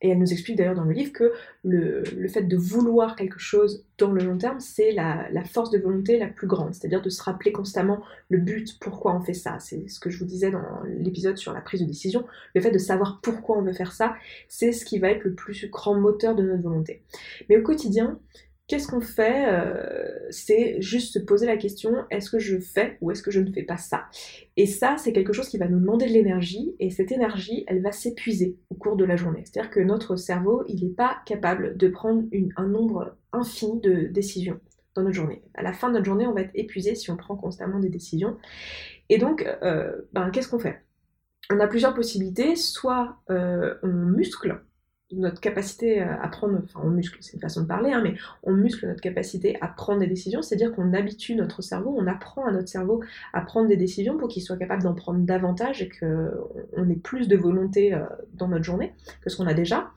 Et 0.00 0.10
elle 0.10 0.18
nous 0.18 0.32
explique 0.32 0.56
d'ailleurs 0.56 0.76
dans 0.76 0.84
le 0.84 0.92
livre 0.92 1.12
que 1.12 1.32
le, 1.64 2.04
fait 2.28 2.42
de 2.42 2.56
vouloir 2.56 3.16
quelque 3.16 3.40
chose 3.40 3.84
dans 3.98 4.12
le 4.12 4.24
long 4.24 4.38
terme, 4.38 4.60
c'est 4.60 4.92
la, 4.92 5.28
force 5.44 5.70
de 5.70 5.78
volonté 5.78 6.18
la 6.18 6.28
plus 6.28 6.46
grande, 6.46 6.74
c'est-à-dire 6.74 7.02
de 7.02 7.10
se 7.10 7.20
rappeler 7.22 7.50
constamment 7.50 8.00
le 8.28 8.38
but, 8.38 8.78
pourquoi 8.78 9.16
on 9.16 9.20
fait 9.20 9.34
ça. 9.34 9.58
C'est 9.58 9.88
ce 9.88 9.98
que 9.98 10.08
je 10.08 10.18
vous 10.18 10.24
disais 10.24 10.52
dans 10.52 10.62
l'épisode 10.86 11.36
sur 11.36 11.52
la 11.52 11.60
prise 11.60 11.80
de 11.80 11.86
décision. 11.86 12.24
Le 12.54 12.60
fait 12.60 12.70
de 12.70 12.78
savoir 12.78 13.20
pourquoi 13.22 13.58
on 13.58 13.62
veut 13.62 13.72
faire 13.72 13.92
ça, 13.92 14.14
c'est 14.48 14.70
ce 14.70 14.84
qui 14.84 15.00
va 15.00 15.10
être 15.10 15.24
le 15.24 15.34
plus 15.34 15.68
grand 15.68 15.98
moteur 15.98 16.36
de 16.36 16.44
notre 16.44 16.62
volonté. 16.62 17.02
Mais 17.48 17.56
au 17.56 17.62
quotidien, 17.62 18.20
Qu'est-ce 18.68 18.86
qu'on 18.86 19.00
fait 19.00 19.50
euh, 19.50 20.26
C'est 20.28 20.80
juste 20.82 21.14
se 21.14 21.18
poser 21.18 21.46
la 21.46 21.56
question 21.56 21.90
est-ce 22.10 22.30
que 22.30 22.38
je 22.38 22.58
fais 22.58 22.98
ou 23.00 23.10
est-ce 23.10 23.22
que 23.22 23.30
je 23.30 23.40
ne 23.40 23.50
fais 23.50 23.62
pas 23.62 23.78
ça? 23.78 24.04
Et 24.58 24.66
ça, 24.66 24.96
c'est 24.98 25.14
quelque 25.14 25.32
chose 25.32 25.48
qui 25.48 25.56
va 25.56 25.68
nous 25.68 25.80
demander 25.80 26.06
de 26.06 26.12
l'énergie 26.12 26.76
et 26.78 26.90
cette 26.90 27.10
énergie, 27.10 27.64
elle 27.66 27.80
va 27.80 27.92
s'épuiser 27.92 28.58
au 28.68 28.74
cours 28.74 28.96
de 28.96 29.06
la 29.06 29.16
journée. 29.16 29.42
C'est-à-dire 29.44 29.70
que 29.70 29.80
notre 29.80 30.16
cerveau, 30.16 30.64
il 30.68 30.84
n'est 30.84 30.94
pas 30.94 31.16
capable 31.24 31.78
de 31.78 31.88
prendre 31.88 32.24
un 32.56 32.66
nombre 32.66 33.16
infini 33.32 33.80
de 33.80 34.02
décisions 34.08 34.60
dans 34.94 35.02
notre 35.02 35.14
journée. 35.14 35.42
À 35.54 35.62
la 35.62 35.72
fin 35.72 35.88
de 35.88 35.94
notre 35.94 36.04
journée, 36.04 36.26
on 36.26 36.34
va 36.34 36.42
être 36.42 36.52
épuisé 36.54 36.94
si 36.94 37.10
on 37.10 37.16
prend 37.16 37.36
constamment 37.36 37.78
des 37.78 37.88
décisions. 37.88 38.36
Et 39.08 39.16
donc, 39.16 39.46
euh, 39.62 39.92
ben, 40.12 40.30
qu'est-ce 40.30 40.48
qu'on 40.48 40.58
fait? 40.58 40.82
On 41.50 41.58
a 41.58 41.66
plusieurs 41.68 41.94
possibilités. 41.94 42.54
Soit 42.54 43.16
euh, 43.30 43.76
on 43.82 43.88
muscle 43.88 44.60
notre 45.12 45.40
capacité 45.40 46.00
à 46.00 46.28
prendre, 46.28 46.60
enfin 46.62 46.80
on 46.84 46.90
muscle, 46.90 47.16
c'est 47.20 47.34
une 47.34 47.40
façon 47.40 47.62
de 47.62 47.66
parler, 47.66 47.92
hein, 47.92 48.00
mais 48.02 48.14
on 48.42 48.52
muscle 48.52 48.86
notre 48.86 49.00
capacité 49.00 49.56
à 49.60 49.68
prendre 49.68 50.00
des 50.00 50.06
décisions, 50.06 50.42
c'est-à-dire 50.42 50.72
qu'on 50.72 50.92
habitue 50.92 51.34
notre 51.34 51.62
cerveau, 51.62 51.94
on 51.98 52.06
apprend 52.06 52.44
à 52.46 52.52
notre 52.52 52.68
cerveau 52.68 53.02
à 53.32 53.40
prendre 53.40 53.68
des 53.68 53.76
décisions 53.76 54.18
pour 54.18 54.28
qu'il 54.28 54.42
soit 54.42 54.56
capable 54.56 54.82
d'en 54.82 54.94
prendre 54.94 55.20
davantage 55.20 55.82
et 55.82 55.88
qu'on 55.88 56.90
ait 56.90 56.96
plus 56.96 57.26
de 57.28 57.36
volonté 57.36 57.94
euh, 57.94 58.04
dans 58.34 58.48
notre 58.48 58.64
journée 58.64 58.92
que 59.22 59.30
ce 59.30 59.36
qu'on 59.36 59.46
a 59.46 59.54
déjà. 59.54 59.90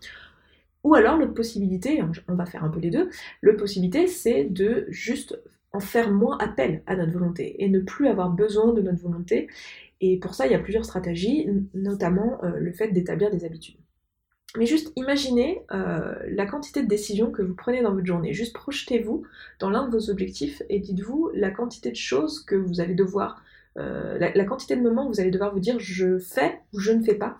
Ou 0.84 0.96
alors 0.96 1.18
l'autre 1.18 1.34
possibilité, 1.34 2.02
on 2.28 2.36
va 2.36 2.46
faire 2.46 2.64
un 2.64 2.70
peu 2.70 2.80
les 2.80 2.90
deux, 2.90 3.10
l'autre 3.42 3.60
possibilité 3.60 4.08
c'est 4.08 4.46
de 4.46 4.88
juste 4.90 5.38
en 5.74 5.80
faire 5.80 6.12
moins 6.12 6.38
appel 6.40 6.84
à 6.88 6.96
notre 6.96 7.12
volonté 7.12 7.64
et 7.64 7.70
ne 7.70 7.80
plus 7.80 8.08
avoir 8.08 8.30
besoin 8.30 8.74
de 8.74 8.82
notre 8.82 9.02
volonté. 9.02 9.48
Et 10.02 10.18
pour 10.20 10.34
ça, 10.34 10.48
il 10.48 10.52
y 10.52 10.56
a 10.56 10.60
plusieurs 10.60 10.86
stratégies, 10.86 11.48
notamment 11.74 12.44
euh, 12.44 12.58
le 12.58 12.72
fait 12.72 12.90
d'établir 12.90 13.30
des 13.30 13.46
habitudes. 13.46 13.78
Mais 14.58 14.66
juste 14.66 14.92
imaginez 14.98 15.62
euh, 15.72 16.16
la 16.28 16.46
quantité 16.46 16.84
de 16.84 16.88
décisions 16.88 17.32
que 17.32 17.42
vous 17.42 17.56
prenez 17.56 17.82
dans 17.82 17.94
votre 17.94 18.06
journée. 18.06 18.34
Juste 18.34 18.54
projetez-vous 18.54 19.24
dans 19.60 19.70
l'un 19.70 19.88
de 19.88 19.92
vos 19.92 20.10
objectifs 20.10 20.62
et 20.70 20.80
dites-vous 20.80 21.32
la 21.34 21.52
quantité 21.52 21.90
de 21.90 21.96
choses 21.96 22.44
que 22.44 22.56
vous 22.56 22.82
allez 22.82 22.96
devoir, 22.96 23.42
euh, 23.78 24.18
la, 24.20 24.44
quantité 24.44 24.76
de 24.76 24.82
moments 24.82 25.08
où 25.08 25.10
vous 25.10 25.22
allez 25.22 25.32
devoir 25.32 25.54
vous 25.54 25.62
dire 25.62 25.80
je 25.80 26.18
fais 26.20 26.60
ou 26.74 26.80
je 26.80 26.92
ne 26.92 27.02
fais 27.02 27.16
pas 27.16 27.38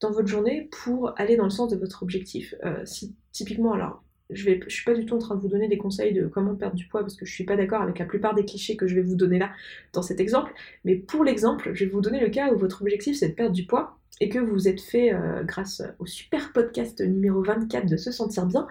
dans 0.00 0.10
votre 0.10 0.26
journée 0.26 0.68
pour 0.82 1.12
aller 1.16 1.36
dans 1.36 1.44
le 1.44 1.50
sens 1.50 1.70
de 1.70 1.76
votre 1.76 2.02
objectif. 2.02 2.54
Euh, 2.64 2.84
si 2.84 3.14
typiquement, 3.30 3.72
alors 3.72 4.02
je 4.30 4.50
je 4.66 4.74
suis 4.74 4.84
pas 4.84 4.94
du 4.94 5.06
tout 5.06 5.14
en 5.14 5.18
train 5.18 5.34
de 5.34 5.40
vous 5.40 5.48
donner 5.48 5.68
des 5.68 5.78
conseils 5.78 6.12
de 6.12 6.26
comment 6.26 6.54
perdre 6.54 6.76
du 6.76 6.86
poids 6.86 7.00
parce 7.00 7.16
que 7.16 7.24
je 7.24 7.32
suis 7.32 7.44
pas 7.44 7.56
d'accord 7.56 7.82
avec 7.82 7.98
la 7.98 8.04
plupart 8.04 8.34
des 8.34 8.44
clichés 8.44 8.76
que 8.76 8.86
je 8.86 8.94
vais 8.94 9.02
vous 9.02 9.16
donner 9.16 9.38
là 9.38 9.50
dans 9.92 10.02
cet 10.02 10.20
exemple. 10.20 10.52
Mais 10.84 10.96
pour 10.96 11.24
l'exemple, 11.24 11.70
je 11.74 11.84
vais 11.84 11.90
vous 11.90 12.00
donner 12.00 12.20
le 12.20 12.28
cas 12.28 12.52
où 12.52 12.58
votre 12.58 12.82
objectif 12.82 13.16
c'est 13.16 13.28
de 13.28 13.34
perdre 13.34 13.54
du 13.54 13.66
poids 13.66 13.98
et 14.20 14.28
que 14.28 14.38
vous 14.38 14.68
êtes 14.68 14.80
fait, 14.80 15.12
euh, 15.12 15.42
grâce 15.44 15.82
au 15.98 16.06
super 16.06 16.52
podcast 16.52 17.00
numéro 17.00 17.42
24 17.42 17.86
de 17.86 17.96
Se 17.96 18.10
Sentir 18.10 18.46
Bien, 18.46 18.66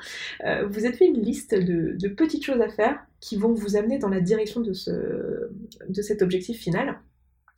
euh, 0.45 0.67
vous 0.67 0.85
êtes 0.85 0.95
fait 0.95 1.07
une 1.07 1.21
liste 1.21 1.55
de, 1.55 2.07
petites 2.09 2.45
choses 2.45 2.61
à 2.61 2.69
faire 2.69 2.99
qui 3.19 3.37
vont 3.37 3.53
vous 3.53 3.75
amener 3.75 3.97
dans 3.97 4.09
la 4.09 4.19
direction 4.19 4.61
de, 4.61 4.73
ce, 4.73 5.49
de 5.87 6.01
cet 6.01 6.21
objectif 6.21 6.57
final. 6.57 6.99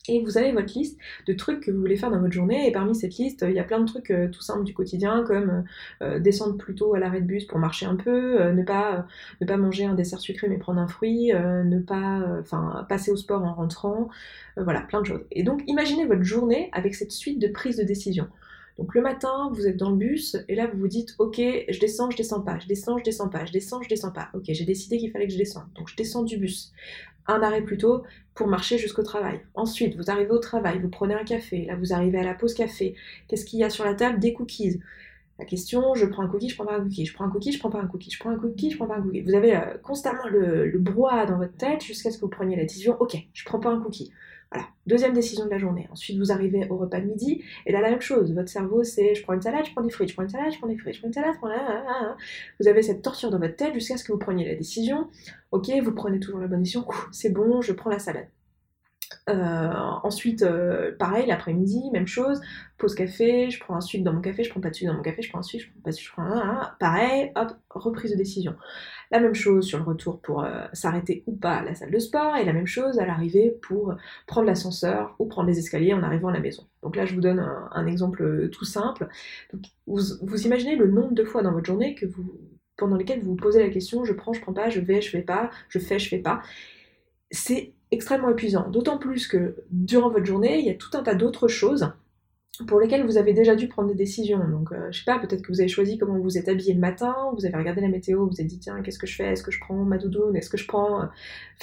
Et 0.08 0.22
vous 0.24 0.38
avez 0.38 0.52
votre 0.52 0.72
liste 0.76 0.98
de 1.26 1.32
trucs 1.34 1.60
que 1.60 1.70
vous 1.70 1.78
voulez 1.78 1.96
faire 1.96 2.10
dans 2.10 2.20
votre 2.20 2.32
journée. 2.32 2.66
Et 2.66 2.72
parmi 2.72 2.94
cette 2.94 3.16
liste, 3.16 3.44
il 3.46 3.54
y 3.54 3.58
a 3.58 3.64
plein 3.64 3.80
de 3.80 3.84
trucs 3.84 4.10
euh, 4.10 4.28
tout 4.28 4.40
simples 4.40 4.64
du 4.64 4.74
quotidien, 4.74 5.24
comme 5.24 5.64
descendre 6.20 6.56
plus 6.56 6.74
tôt 6.74 6.94
à 6.94 6.98
l'arrêt 6.98 7.20
de 7.20 7.26
bus 7.26 7.44
pour 7.44 7.58
marcher 7.58 7.86
un 7.86 7.96
peu, 7.96 8.50
ne, 8.50 8.62
pas, 8.62 9.06
ne 9.40 9.46
pas 9.46 9.56
manger 9.56 9.84
un 9.84 9.94
dessert 9.94 10.20
sucré 10.20 10.48
mais 10.48 10.58
prendre 10.58 10.80
un 10.80 10.88
fruit, 10.88 11.32
ne 11.32 11.78
pas 11.78 12.22
enfin 12.40 12.86
passer 12.88 13.10
au 13.10 13.16
sport 13.16 13.44
en 13.44 13.52
rentrant, 13.52 14.08
voilà, 14.56 14.80
plein 14.80 15.02
de 15.02 15.06
choses. 15.06 15.24
Et 15.30 15.42
donc 15.42 15.62
imaginez 15.66 16.06
votre 16.06 16.22
journée 16.22 16.70
avec 16.72 16.94
cette 16.94 17.12
suite 17.12 17.38
de 17.38 17.48
prises 17.48 17.76
de 17.76 17.84
décision. 17.84 18.28
Donc 18.80 18.94
le 18.94 19.02
matin, 19.02 19.50
vous 19.52 19.66
êtes 19.66 19.76
dans 19.76 19.90
le 19.90 19.96
bus 19.96 20.38
et 20.48 20.54
là 20.54 20.66
vous 20.66 20.78
vous 20.78 20.88
dites 20.88 21.14
ok, 21.18 21.36
je 21.36 21.78
descends, 21.78 22.10
je 22.10 22.16
descends 22.16 22.40
pas, 22.40 22.58
je 22.58 22.66
descends, 22.66 22.96
je 22.96 23.04
descends 23.04 23.28
pas, 23.28 23.44
je 23.44 23.52
descends, 23.52 23.82
je 23.82 23.90
descends 23.90 24.10
pas. 24.10 24.30
Ok, 24.32 24.44
j'ai 24.48 24.64
décidé 24.64 24.96
qu'il 24.96 25.10
fallait 25.10 25.26
que 25.26 25.34
je 25.34 25.38
descende. 25.38 25.66
Donc 25.76 25.90
je 25.90 25.96
descends 25.96 26.22
du 26.22 26.38
bus. 26.38 26.72
Un 27.26 27.42
arrêt 27.42 27.60
plus 27.60 27.76
tôt 27.76 28.04
pour 28.34 28.46
marcher 28.46 28.78
jusqu'au 28.78 29.02
travail. 29.02 29.42
Ensuite, 29.54 29.96
vous 29.96 30.10
arrivez 30.10 30.30
au 30.30 30.38
travail, 30.38 30.78
vous 30.78 30.88
prenez 30.88 31.12
un 31.12 31.24
café. 31.24 31.66
Là, 31.66 31.76
vous 31.76 31.92
arrivez 31.92 32.18
à 32.20 32.24
la 32.24 32.32
pause 32.32 32.54
café. 32.54 32.94
Qu'est-ce 33.28 33.44
qu'il 33.44 33.58
y 33.58 33.64
a 33.64 33.68
sur 33.68 33.84
la 33.84 33.92
table? 33.92 34.18
Des 34.18 34.32
cookies. 34.32 34.80
La 35.38 35.44
question, 35.44 35.94
je 35.94 36.06
prends 36.06 36.22
un 36.22 36.28
cookie, 36.28 36.48
je 36.48 36.54
prends 36.54 36.64
pas 36.64 36.76
un 36.76 36.82
cookie, 36.82 37.04
je 37.04 37.12
prends 37.12 37.26
un 37.26 37.30
cookie, 37.30 37.52
je 37.52 37.58
prends 37.58 37.70
pas 37.70 37.80
un 37.80 37.86
cookie, 37.86 38.10
je 38.10 38.18
prends 38.18 38.30
un 38.30 38.38
cookie, 38.38 38.70
je 38.70 38.76
prends 38.76 38.86
pas 38.86 38.96
un 38.96 39.02
cookie. 39.02 39.20
Vous 39.20 39.34
avez 39.34 39.56
euh, 39.56 39.76
constamment 39.82 40.26
le, 40.30 40.70
le 40.70 40.78
dans 40.78 41.36
votre 41.36 41.56
tête 41.58 41.82
jusqu'à 41.82 42.10
ce 42.10 42.16
que 42.16 42.22
vous 42.22 42.28
preniez 42.28 42.56
la 42.56 42.62
décision, 42.62 42.96
ok, 42.98 43.16
je 43.34 43.44
prends 43.44 43.60
pas 43.60 43.70
un 43.70 43.80
cookie. 43.80 44.10
Voilà, 44.52 44.66
deuxième 44.86 45.12
décision 45.12 45.44
de 45.44 45.50
la 45.50 45.58
journée. 45.58 45.88
Ensuite, 45.92 46.18
vous 46.18 46.32
arrivez 46.32 46.66
au 46.70 46.76
repas 46.76 47.00
de 47.00 47.06
midi, 47.06 47.42
et 47.66 47.72
là, 47.72 47.80
la 47.80 47.90
même 47.90 48.00
chose. 48.00 48.34
Votre 48.34 48.48
cerveau, 48.48 48.82
c'est 48.82 49.14
je 49.14 49.22
prends 49.22 49.34
une 49.34 49.42
salade, 49.42 49.64
je 49.64 49.72
prends 49.72 49.82
des 49.82 49.90
frites, 49.90 50.08
je 50.08 50.14
prends 50.14 50.24
une 50.24 50.28
salade, 50.28 50.52
je 50.52 50.58
prends 50.58 50.66
des 50.66 50.76
frites, 50.76 50.94
je 50.94 50.98
prends 51.00 51.08
une 51.08 51.14
salade, 51.14 51.34
je 51.34 51.38
prends... 51.38 51.50
Vous 52.58 52.68
avez 52.68 52.82
cette 52.82 53.02
torture 53.02 53.30
dans 53.30 53.38
votre 53.38 53.56
tête 53.56 53.74
jusqu'à 53.74 53.96
ce 53.96 54.04
que 54.04 54.12
vous 54.12 54.18
preniez 54.18 54.46
la 54.46 54.56
décision. 54.56 55.08
Ok, 55.52 55.70
vous 55.82 55.92
prenez 55.92 56.18
toujours 56.18 56.40
la 56.40 56.48
bonne 56.48 56.62
décision, 56.62 56.84
c'est 57.12 57.30
bon, 57.30 57.60
je 57.60 57.72
prends 57.72 57.90
la 57.90 58.00
salade. 58.00 58.28
Euh, 59.28 59.72
ensuite, 60.02 60.42
euh, 60.42 60.92
pareil, 60.96 61.26
l'après-midi, 61.26 61.90
même 61.92 62.06
chose, 62.06 62.40
pause 62.78 62.94
café, 62.94 63.50
je 63.50 63.60
prends 63.60 63.76
un 63.76 63.80
sucre 63.80 64.04
dans 64.04 64.12
mon 64.12 64.20
café, 64.20 64.44
je 64.44 64.50
prends 64.50 64.60
pas 64.60 64.70
de 64.70 64.74
sucre 64.74 64.90
dans 64.90 64.96
mon 64.96 65.02
café, 65.02 65.22
je 65.22 65.28
prends 65.28 65.40
un 65.40 65.42
sucre, 65.42 65.64
je 65.64 65.70
prends 65.70 65.82
pas 65.82 65.90
de 65.90 65.94
sucre, 65.96 66.14
je 66.16 66.22
prends 66.22 66.32
un, 66.32 66.70
pareil, 66.78 67.32
hop, 67.36 67.52
reprise 67.70 68.12
de 68.12 68.16
décision. 68.16 68.54
La 69.10 69.20
même 69.20 69.34
chose 69.34 69.66
sur 69.66 69.78
le 69.78 69.84
retour 69.84 70.20
pour 70.20 70.44
euh, 70.44 70.66
s'arrêter 70.72 71.24
ou 71.26 71.34
pas 71.34 71.56
à 71.56 71.62
la 71.62 71.74
salle 71.74 71.90
de 71.90 71.98
sport, 71.98 72.36
et 72.36 72.44
la 72.44 72.52
même 72.52 72.66
chose 72.66 72.98
à 72.98 73.06
l'arrivée 73.06 73.58
pour 73.62 73.94
prendre 74.26 74.46
l'ascenseur 74.46 75.16
ou 75.18 75.26
prendre 75.26 75.48
les 75.48 75.58
escaliers 75.58 75.94
en 75.94 76.02
arrivant 76.02 76.28
à 76.28 76.32
la 76.32 76.40
maison. 76.40 76.66
Donc 76.82 76.96
là, 76.96 77.06
je 77.06 77.14
vous 77.14 77.20
donne 77.20 77.40
un, 77.40 77.86
exemple 77.86 78.48
tout 78.50 78.64
simple. 78.64 79.08
vous, 79.86 80.46
imaginez 80.46 80.76
le 80.76 80.86
nombre 80.86 81.14
de 81.14 81.24
fois 81.24 81.42
dans 81.42 81.52
votre 81.52 81.66
journée 81.66 81.96
pendant 82.76 82.96
lesquelles 82.96 83.20
vous 83.20 83.30
vous 83.30 83.36
posez 83.36 83.60
la 83.60 83.68
question, 83.68 84.04
je 84.04 84.12
prends, 84.12 84.32
je 84.32 84.40
prends 84.40 84.54
pas, 84.54 84.70
je 84.70 84.80
vais, 84.80 85.02
je 85.02 85.16
vais 85.16 85.22
pas, 85.22 85.50
je 85.68 85.78
fais, 85.78 85.98
je 85.98 86.08
fais 86.08 86.18
pas. 86.18 86.42
C'est 87.30 87.74
extrêmement 87.90 88.30
épuisant. 88.30 88.68
D'autant 88.68 88.98
plus 88.98 89.26
que 89.26 89.56
durant 89.70 90.10
votre 90.10 90.24
journée, 90.24 90.58
il 90.58 90.66
y 90.66 90.70
a 90.70 90.74
tout 90.74 90.90
un 90.94 91.02
tas 91.02 91.14
d'autres 91.14 91.48
choses 91.48 91.92
pour 92.66 92.80
lesquelles 92.80 93.04
vous 93.04 93.16
avez 93.16 93.32
déjà 93.32 93.54
dû 93.54 93.68
prendre 93.68 93.88
des 93.88 93.94
décisions. 93.94 94.46
Donc, 94.48 94.72
euh, 94.72 94.90
je 94.90 94.98
sais 94.98 95.04
pas, 95.04 95.18
peut-être 95.18 95.42
que 95.42 95.52
vous 95.52 95.60
avez 95.60 95.68
choisi 95.68 95.98
comment 95.98 96.18
vous 96.18 96.38
êtes 96.38 96.48
habillé 96.48 96.74
le 96.74 96.80
matin, 96.80 97.14
vous 97.36 97.46
avez 97.46 97.56
regardé 97.56 97.80
la 97.80 97.88
météo, 97.88 98.26
vous 98.26 98.40
avez 98.40 98.48
dit 98.48 98.58
tiens, 98.58 98.82
qu'est-ce 98.82 98.98
que 98.98 99.06
je 99.06 99.16
fais? 99.16 99.32
Est-ce 99.32 99.42
que 99.42 99.50
je 99.50 99.60
prends 99.60 99.84
ma 99.84 99.98
doudoune? 99.98 100.36
Est-ce 100.36 100.50
que 100.50 100.58
je 100.58 100.66
prends. 100.66 101.02
Euh, 101.02 101.06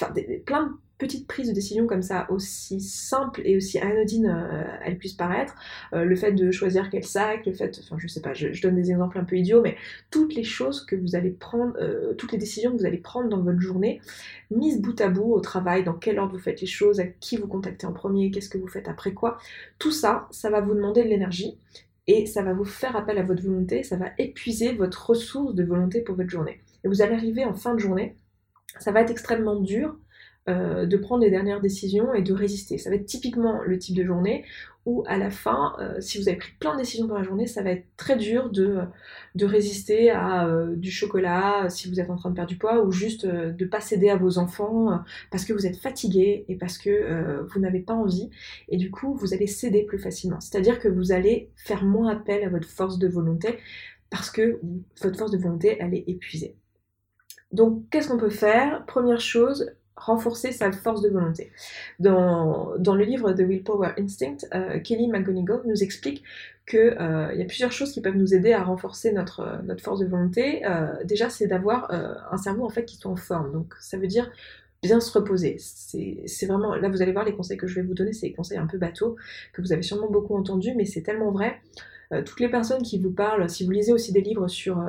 enfin, 0.00 0.12
plein 0.44 0.66
de 0.66 0.72
petite 0.98 1.26
prise 1.28 1.48
de 1.48 1.54
décision 1.54 1.86
comme 1.86 2.02
ça, 2.02 2.26
aussi 2.30 2.80
simple 2.80 3.40
et 3.44 3.56
aussi 3.56 3.78
anodine 3.78 4.26
euh, 4.26 4.64
elle 4.84 4.98
puisse 4.98 5.12
paraître, 5.12 5.54
euh, 5.92 6.04
le 6.04 6.16
fait 6.16 6.32
de 6.32 6.50
choisir 6.50 6.90
quel 6.90 7.04
sac, 7.04 7.46
le 7.46 7.52
fait, 7.52 7.80
enfin 7.82 7.96
je 7.98 8.08
sais 8.08 8.20
pas, 8.20 8.34
je, 8.34 8.60
donne 8.60 8.74
des 8.74 8.90
exemples 8.90 9.18
un 9.18 9.24
peu 9.24 9.36
idiots, 9.36 9.62
mais 9.62 9.76
toutes 10.10 10.34
les 10.34 10.42
choses 10.42 10.84
que 10.84 10.96
vous 10.96 11.14
allez 11.14 11.30
prendre, 11.30 11.74
euh, 11.80 12.14
toutes 12.14 12.32
les 12.32 12.38
décisions 12.38 12.72
que 12.72 12.78
vous 12.78 12.86
allez 12.86 12.98
prendre 12.98 13.28
dans 13.28 13.40
votre 13.40 13.60
journée, 13.60 14.00
mises 14.50 14.80
bout 14.80 15.00
à 15.00 15.08
bout 15.08 15.32
au 15.32 15.40
travail, 15.40 15.84
dans 15.84 15.94
quel 15.94 16.18
ordre 16.18 16.32
vous 16.32 16.42
faites 16.42 16.60
les 16.60 16.66
choses, 16.66 17.00
à 17.00 17.06
qui 17.06 17.36
vous 17.36 17.46
contactez 17.46 17.86
en 17.86 17.92
premier, 17.92 18.30
qu'est-ce 18.30 18.50
que 18.50 18.58
vous 18.58 18.68
faites 18.68 18.88
après 18.88 19.12
quoi, 19.12 19.38
tout 19.78 19.92
ça, 19.92 20.26
ça 20.32 20.50
va 20.50 20.60
vous 20.60 20.74
demander 20.74 21.04
de 21.04 21.08
l'énergie 21.08 21.56
et 22.08 22.26
ça 22.26 22.42
va 22.42 22.54
vous 22.54 22.64
faire 22.64 22.96
appel 22.96 23.18
à 23.18 23.22
votre 23.22 23.42
volonté, 23.42 23.82
ça 23.82 23.96
va 23.96 24.06
épuiser 24.18 24.72
votre 24.72 25.10
ressource 25.10 25.54
de 25.54 25.62
volonté 25.62 26.00
pour 26.00 26.16
votre 26.16 26.30
journée. 26.30 26.58
Et 26.82 26.88
vous 26.88 27.02
allez 27.02 27.14
arriver 27.14 27.44
en 27.44 27.54
fin 27.54 27.74
de 27.74 27.78
journée, 27.78 28.16
ça 28.78 28.92
va 28.92 29.00
être 29.00 29.10
extrêmement 29.10 29.56
dur 29.60 29.96
euh, 30.48 30.86
de 30.86 30.96
prendre 30.96 31.22
les 31.22 31.30
dernières 31.30 31.60
décisions 31.60 32.14
et 32.14 32.22
de 32.22 32.32
résister. 32.32 32.78
Ça 32.78 32.88
va 32.88 32.96
être 32.96 33.04
typiquement 33.04 33.60
le 33.62 33.78
type 33.78 33.94
de 33.94 34.02
journée 34.02 34.46
où 34.86 35.04
à 35.06 35.18
la 35.18 35.30
fin, 35.30 35.76
euh, 35.78 36.00
si 36.00 36.16
vous 36.16 36.26
avez 36.28 36.38
pris 36.38 36.52
plein 36.58 36.72
de 36.72 36.78
décisions 36.78 37.06
dans 37.06 37.18
la 37.18 37.22
journée, 37.22 37.46
ça 37.46 37.62
va 37.62 37.70
être 37.70 37.84
très 37.98 38.16
dur 38.16 38.48
de, 38.48 38.78
résister 39.42 40.10
à 40.10 40.46
euh, 40.46 40.74
du 40.74 40.90
chocolat 40.90 41.68
si 41.68 41.90
vous 41.90 42.00
êtes 42.00 42.08
en 42.08 42.16
train 42.16 42.30
de 42.30 42.34
perdre 42.34 42.48
du 42.48 42.56
poids 42.56 42.82
ou 42.82 42.90
juste 42.90 43.26
de 43.26 43.62
ne 43.62 43.68
pas 43.68 43.80
céder 43.80 44.08
à 44.08 44.16
vos 44.16 44.38
enfants 44.38 45.02
parce 45.30 45.44
que 45.44 45.52
vous 45.52 45.66
êtes 45.66 45.76
fatigué 45.76 46.46
et 46.48 46.56
parce 46.56 46.78
que 46.78 47.42
vous 47.52 47.60
n'avez 47.60 47.80
pas 47.80 47.92
envie 47.92 48.30
et 48.70 48.78
du 48.78 48.90
coup 48.90 49.14
vous 49.14 49.34
allez 49.34 49.46
céder 49.46 49.82
plus 49.82 49.98
facilement. 49.98 50.40
C'est-à-dire 50.40 50.78
que 50.78 50.88
vous 50.88 51.12
allez 51.12 51.50
faire 51.56 51.84
moins 51.84 52.10
appel 52.10 52.42
à 52.44 52.48
votre 52.48 52.68
force 52.68 52.98
de 52.98 53.08
volonté 53.08 53.58
parce 54.08 54.30
que 54.30 54.60
votre 55.02 55.18
force 55.18 55.30
de 55.30 55.38
volonté 55.38 55.76
elle 55.78 55.92
est 55.92 56.04
épuisée. 56.06 56.56
Donc, 57.52 57.84
qu'est-ce 57.90 58.08
qu'on 58.08 58.18
peut 58.18 58.30
faire? 58.30 58.84
Première 58.86 59.20
chose, 59.20 59.72
renforcer 59.98 60.52
sa 60.52 60.70
force 60.72 61.02
de 61.02 61.08
volonté. 61.08 61.50
Dans, 61.98 62.76
le 62.76 63.04
livre 63.04 63.32
The 63.32 63.40
Willpower 63.40 63.92
Instinct, 63.98 64.46
euh, 64.54 64.78
Kelly 64.78 65.08
McGonigal 65.08 65.60
nous 65.64 65.82
explique 65.82 66.22
qu'il 66.68 66.78
euh, 66.78 67.34
y 67.34 67.42
a 67.42 67.44
plusieurs 67.44 67.72
choses 67.72 67.92
qui 67.92 68.00
peuvent 68.00 68.16
nous 68.16 68.34
aider 68.34 68.52
à 68.52 68.62
renforcer 68.62 69.12
notre, 69.12 69.62
notre 69.64 69.82
force 69.82 70.00
de 70.00 70.06
volonté. 70.06 70.64
Euh, 70.66 70.86
déjà, 71.04 71.30
c'est 71.30 71.46
d'avoir 71.46 71.90
un 71.90 72.36
cerveau 72.36 72.64
en 72.64 72.68
fait 72.68 72.84
qui 72.84 72.96
soit 72.96 73.10
en 73.10 73.16
forme. 73.16 73.52
Donc, 73.52 73.74
ça 73.80 73.96
veut 73.96 74.06
dire 74.06 74.30
bien 74.80 75.00
se 75.00 75.10
reposer. 75.10 75.56
C'est 75.58 76.46
vraiment, 76.46 76.76
là 76.76 76.88
vous 76.88 77.02
allez 77.02 77.10
voir 77.12 77.24
les 77.24 77.34
conseils 77.34 77.56
que 77.56 77.66
je 77.66 77.74
vais 77.74 77.82
vous 77.82 77.94
donner, 77.94 78.12
c'est 78.12 78.28
des 78.28 78.32
conseils 78.32 78.58
un 78.58 78.66
peu 78.68 78.78
bateaux 78.78 79.16
que 79.52 79.60
vous 79.60 79.72
avez 79.72 79.82
sûrement 79.82 80.08
beaucoup 80.08 80.36
entendus, 80.36 80.72
mais 80.76 80.84
c'est 80.84 81.02
tellement 81.02 81.32
vrai. 81.32 81.60
toutes 82.24 82.38
les 82.38 82.48
personnes 82.48 82.82
qui 82.82 83.00
vous 83.00 83.10
parlent, 83.10 83.50
si 83.50 83.64
vous 83.64 83.72
lisez 83.72 83.92
aussi 83.92 84.12
des 84.12 84.20
livres 84.20 84.46
sur 84.46 84.80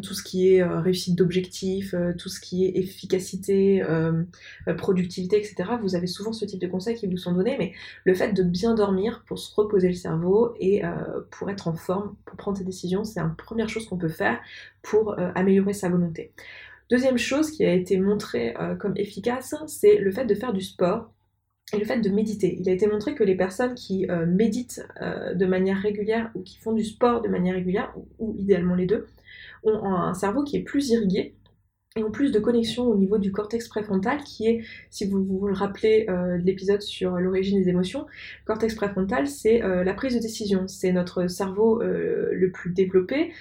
tout 0.00 0.14
ce 0.14 0.22
qui 0.22 0.48
est 0.54 0.62
euh, 0.62 0.80
réussite 0.80 1.16
d'objectifs, 1.16 1.94
euh, 1.94 2.12
tout 2.16 2.28
ce 2.28 2.40
qui 2.40 2.64
est 2.64 2.76
efficacité, 2.76 3.82
euh, 3.82 4.24
productivité, 4.76 5.36
etc. 5.36 5.70
Vous 5.80 5.94
avez 5.94 6.06
souvent 6.06 6.32
ce 6.32 6.44
type 6.44 6.60
de 6.60 6.66
conseils 6.66 6.96
qui 6.96 7.06
vous 7.06 7.16
sont 7.16 7.32
donnés, 7.32 7.56
mais 7.58 7.72
le 8.04 8.14
fait 8.14 8.32
de 8.32 8.42
bien 8.42 8.74
dormir 8.74 9.24
pour 9.26 9.38
se 9.38 9.54
reposer 9.54 9.88
le 9.88 9.94
cerveau 9.94 10.54
et 10.58 10.82
pour 11.30 11.50
être 11.50 11.68
en 11.68 11.74
forme, 11.74 12.16
pour 12.24 12.36
prendre 12.36 12.58
ses 12.58 12.64
décisions, 12.64 13.04
c'est 13.04 13.20
la 13.20 13.34
première 13.36 13.68
chose 13.68 13.86
qu'on 13.86 13.96
peut 13.96 14.08
faire 14.08 14.38
pour 14.82 15.16
améliorer 15.34 15.72
sa 15.72 15.88
volonté. 15.88 16.32
Deuxième 16.90 17.18
chose 17.18 17.50
qui 17.50 17.64
a 17.64 17.72
été 17.72 17.98
montrée 17.98 18.54
comme 18.78 18.94
efficace, 18.96 19.54
c'est 19.66 19.98
le 19.98 20.10
fait 20.10 20.24
de 20.24 20.34
faire 20.34 20.52
du 20.52 20.60
sport 20.60 21.10
et 21.72 21.78
le 21.78 21.84
fait 21.84 22.00
de 22.00 22.10
méditer. 22.10 22.56
Il 22.60 22.68
a 22.68 22.72
été 22.72 22.86
montré 22.86 23.14
que 23.14 23.24
les 23.24 23.36
personnes 23.36 23.74
qui 23.74 24.06
méditent 24.26 24.86
de 25.00 25.46
manière 25.46 25.78
régulière 25.78 26.30
ou 26.34 26.42
qui 26.42 26.58
font 26.58 26.72
du 26.72 26.84
sport 26.84 27.22
de 27.22 27.28
manière 27.28 27.54
régulière, 27.54 27.94
ou 28.18 28.34
idéalement 28.38 28.74
les 28.74 28.86
deux, 28.86 29.06
ont 29.64 29.84
un 29.84 30.14
cerveau 30.14 30.44
qui 30.44 30.56
est 30.56 30.62
plus 30.62 30.90
irrigué 30.90 31.34
et 31.96 32.02
ont 32.02 32.10
plus 32.10 32.32
de 32.32 32.40
connexion 32.40 32.88
au 32.88 32.96
niveau 32.96 33.18
du 33.18 33.30
cortex 33.30 33.68
préfrontal 33.68 34.18
qui 34.24 34.48
est, 34.48 34.64
si 34.90 35.06
vous 35.06 35.22
vous 35.22 35.46
le 35.46 35.54
rappelez 35.54 36.06
euh, 36.08 36.38
de 36.38 36.42
l'épisode 36.42 36.82
sur 36.82 37.12
l'origine 37.12 37.62
des 37.62 37.68
émotions, 37.68 38.00
le 38.00 38.46
cortex 38.46 38.74
préfrontal 38.74 39.28
c'est 39.28 39.62
euh, 39.62 39.84
la 39.84 39.94
prise 39.94 40.14
de 40.16 40.20
décision, 40.20 40.66
c'est 40.66 40.90
notre 40.90 41.28
cerveau 41.28 41.80
euh, 41.82 42.30
le 42.32 42.50
plus 42.50 42.72
développé 42.72 43.32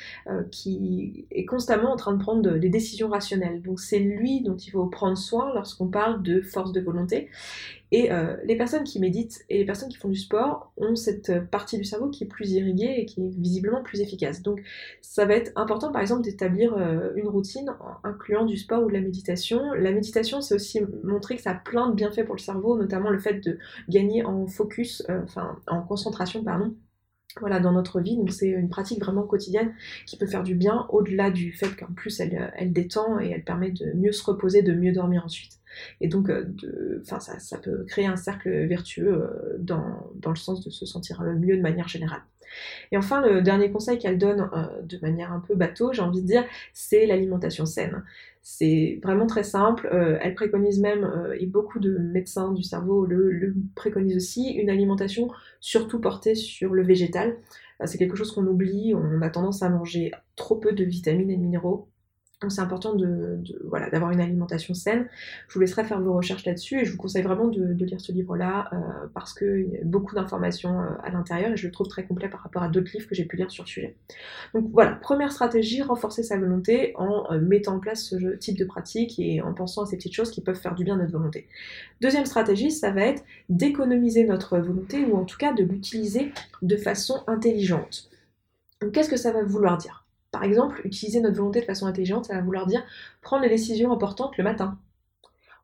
qui 0.51 1.25
est 1.31 1.45
constamment 1.45 1.91
en 1.91 1.95
train 1.95 2.13
de 2.13 2.19
prendre 2.19 2.57
des 2.57 2.69
décisions 2.69 3.09
rationnelles. 3.09 3.61
Donc 3.61 3.79
c'est 3.79 3.99
lui 3.99 4.41
dont 4.41 4.55
il 4.55 4.69
faut 4.69 4.85
prendre 4.85 5.17
soin 5.17 5.51
lorsqu'on 5.53 5.87
parle 5.87 6.21
de 6.21 6.41
force 6.41 6.71
de 6.71 6.81
volonté 6.81 7.29
et 7.93 8.12
euh, 8.12 8.35
les 8.43 8.57
personnes 8.57 8.83
qui 8.83 9.00
méditent 9.00 9.45
et 9.50 9.59
les 9.59 9.65
personnes 9.65 9.88
qui 9.88 9.97
font 9.97 10.09
du 10.09 10.17
sport 10.17 10.73
ont 10.77 10.95
cette 10.95 11.47
partie 11.51 11.77
du 11.77 11.83
cerveau 11.83 12.09
qui 12.09 12.23
est 12.23 12.27
plus 12.27 12.51
irriguée 12.51 12.95
et 12.97 13.05
qui 13.05 13.21
est 13.21 13.29
visiblement 13.29 13.83
plus 13.83 14.01
efficace. 14.01 14.41
Donc 14.41 14.63
ça 15.01 15.25
va 15.25 15.35
être 15.35 15.51
important 15.55 15.91
par 15.91 16.01
exemple 16.01 16.23
d'établir 16.23 16.75
euh, 16.75 17.12
une 17.15 17.27
routine 17.27 17.71
incluant 18.03 18.45
du 18.45 18.57
sport 18.57 18.83
ou 18.83 18.88
de 18.88 18.93
la 18.93 19.01
méditation. 19.01 19.73
La 19.73 19.91
méditation 19.91 20.41
c'est 20.41 20.55
aussi 20.55 20.81
montrer 21.03 21.35
que 21.35 21.43
ça 21.43 21.51
a 21.51 21.55
plein 21.55 21.88
de 21.88 21.93
bienfaits 21.93 22.25
pour 22.25 22.33
le 22.33 22.41
cerveau, 22.41 22.75
notamment 22.75 23.12
le 23.12 23.19
fait 23.19 23.35
de 23.35 23.59
gagner 23.89 24.25
en 24.25 24.47
focus, 24.47 25.03
euh, 25.12 25.21
en 25.67 25.83
concentration 25.83 26.43
pardon 26.43 26.73
voilà, 27.39 27.59
dans 27.59 27.71
notre 27.71 27.99
vie. 27.99 28.15
Donc 28.15 28.31
c'est 28.31 28.49
une 28.49 28.69
pratique 28.69 28.99
vraiment 28.99 29.23
quotidienne 29.23 29.73
qui 30.05 30.17
peut 30.17 30.27
faire 30.27 30.43
du 30.43 30.55
bien, 30.55 30.85
au-delà 30.89 31.31
du 31.31 31.51
fait 31.51 31.75
qu'en 31.75 31.91
plus 31.93 32.19
elle, 32.19 32.51
elle, 32.55 32.73
détend 32.73 33.19
et 33.19 33.29
elle 33.29 33.43
permet 33.43 33.71
de 33.71 33.93
mieux 33.93 34.11
se 34.11 34.23
reposer, 34.23 34.61
de 34.61 34.73
mieux 34.73 34.91
dormir 34.91 35.23
ensuite. 35.25 35.59
Et 36.01 36.07
donc, 36.07 36.29
euh, 36.29 36.53
ça, 37.03 37.19
ça, 37.19 37.57
peut 37.57 37.83
créer 37.85 38.05
un 38.05 38.15
cercle 38.15 38.67
vertueux 38.67 39.11
euh, 39.11 39.55
dans, 39.57 40.11
dans, 40.15 40.29
le 40.29 40.35
sens 40.35 40.63
de 40.63 40.69
se 40.69 40.85
sentir 40.85 41.23
mieux 41.23 41.57
de 41.57 41.63
manière 41.63 41.87
générale. 41.87 42.21
Et 42.91 42.97
enfin, 42.97 43.21
le 43.21 43.41
dernier 43.41 43.71
conseil 43.71 43.97
qu'elle 43.97 44.17
donne 44.17 44.49
euh, 44.53 44.81
de 44.83 44.97
manière 45.01 45.31
un 45.31 45.39
peu 45.39 45.55
bateau, 45.55 45.93
j'ai 45.93 46.01
envie 46.01 46.21
de 46.21 46.27
dire, 46.27 46.45
c'est 46.73 47.05
l'alimentation 47.05 47.65
saine. 47.65 48.03
C'est 48.43 49.00
vraiment 49.01 49.25
très 49.25 49.43
simple. 49.43 49.88
elle 50.21 50.35
préconise 50.35 50.79
même, 50.79 51.09
et 51.39 51.45
beaucoup 51.45 51.79
de 51.79 51.97
médecins 51.97 52.51
du 52.51 52.62
cerveau 52.63 53.05
le, 53.05 53.31
le 53.31 53.55
préconisent 53.75 54.17
aussi, 54.17 54.51
une 54.51 54.69
alimentation 54.69 55.29
surtout 55.62 56.00
portée 56.00 56.35
sur 56.35 56.73
le 56.73 56.83
végétal. 56.83 57.38
C'est 57.85 57.97
quelque 57.97 58.15
chose 58.17 58.31
qu'on 58.33 58.45
oublie, 58.45 58.93
on 58.95 59.21
a 59.21 59.29
tendance 59.29 59.63
à 59.63 59.69
manger 59.69 60.12
trop 60.35 60.55
peu 60.57 60.73
de 60.73 60.83
vitamines 60.83 61.29
et 61.31 61.38
de 61.38 61.41
minéraux 61.41 61.88
c'est 62.50 62.62
important 62.62 62.95
de, 62.95 63.39
voilà, 63.65 63.89
d'avoir 63.89 64.12
une 64.12 64.21
alimentation 64.21 64.73
saine. 64.73 65.07
Je 65.47 65.53
vous 65.53 65.59
laisserai 65.59 65.83
faire 65.83 66.00
vos 66.00 66.13
recherches 66.13 66.45
là-dessus 66.45 66.81
et 66.81 66.85
je 66.85 66.91
vous 66.91 66.97
conseille 66.97 67.23
vraiment 67.23 67.47
de, 67.47 67.73
lire 67.83 68.00
ce 68.00 68.12
livre-là 68.12 68.69
euh, 68.71 69.07
parce 69.13 69.33
qu'il 69.33 69.69
y 69.73 69.77
a 69.77 69.83
beaucoup 69.83 70.15
d'informations 70.15 70.79
euh, 70.79 70.85
à 71.03 71.09
l'intérieur 71.09 71.51
et 71.51 71.57
je 71.57 71.67
le 71.67 71.71
trouve 71.71 71.88
très 71.88 72.05
complet 72.05 72.29
par 72.29 72.41
rapport 72.41 72.63
à 72.63 72.69
d'autres 72.69 72.91
livres 72.93 73.07
que 73.07 73.15
j'ai 73.15 73.25
pu 73.25 73.35
lire 73.35 73.51
sur 73.51 73.63
le 73.63 73.67
sujet. 73.67 73.95
Donc 74.53 74.69
voilà, 74.71 74.95
première 74.95 75.31
stratégie, 75.31 75.81
renforcer 75.81 76.23
sa 76.23 76.38
volonté 76.38 76.93
en 76.95 77.31
euh, 77.31 77.39
mettant 77.39 77.75
en 77.75 77.79
place 77.79 78.03
ce 78.03 78.35
type 78.38 78.57
de 78.57 78.65
pratique 78.65 79.19
et 79.19 79.41
en 79.41 79.53
pensant 79.53 79.83
à 79.83 79.85
ces 79.85 79.97
petites 79.97 80.13
choses 80.13 80.31
qui 80.31 80.41
peuvent 80.41 80.59
faire 80.59 80.75
du 80.75 80.83
bien 80.83 80.95
à 80.95 80.97
notre 80.97 81.12
volonté. 81.12 81.47
Deuxième 82.01 82.25
stratégie, 82.25 82.71
ça 82.71 82.91
va 82.91 83.01
être 83.01 83.23
d'économiser 83.50 84.25
notre 84.25 84.57
volonté 84.59 85.05
ou 85.05 85.17
en 85.17 85.25
tout 85.25 85.38
cas 85.38 85.53
de 85.53 85.63
l'utiliser 85.63 86.31
de 86.62 86.77
façon 86.77 87.23
intelligente. 87.27 88.09
Qu'est-ce 88.91 89.09
que 89.09 89.17
ça 89.17 89.31
va 89.31 89.43
vouloir 89.43 89.77
dire? 89.77 90.02
Par 90.33 90.43
exemple, 90.43 90.81
utiliser 90.83 91.21
notre 91.21 91.37
volonté 91.37 91.61
de 91.61 91.65
façon 91.65 91.85
intelligente, 91.85 92.25
ça 92.25 92.33
va 92.33 92.41
vouloir 92.41 92.65
dire 92.65 92.83
prendre 93.21 93.43
les 93.43 93.49
décisions 93.49 93.93
importantes 93.93 94.35
le 94.37 94.43
matin. 94.43 94.79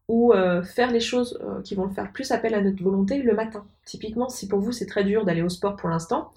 Ou 0.07 0.31
euh, 0.33 0.63
faire 0.63 0.91
les 0.91 0.99
choses 0.99 1.39
euh, 1.43 1.61
qui 1.63 1.75
vont 1.75 1.89
faire 1.89 2.11
plus 2.11 2.31
appel 2.31 2.53
à 2.53 2.61
notre 2.61 2.83
volonté 2.83 3.21
le 3.23 3.33
matin. 3.33 3.65
Typiquement, 3.85 4.29
si 4.29 4.47
pour 4.47 4.59
vous 4.59 4.71
c'est 4.71 4.85
très 4.85 5.03
dur 5.03 5.25
d'aller 5.25 5.41
au 5.41 5.49
sport 5.49 5.75
pour 5.75 5.89
l'instant, 5.89 6.31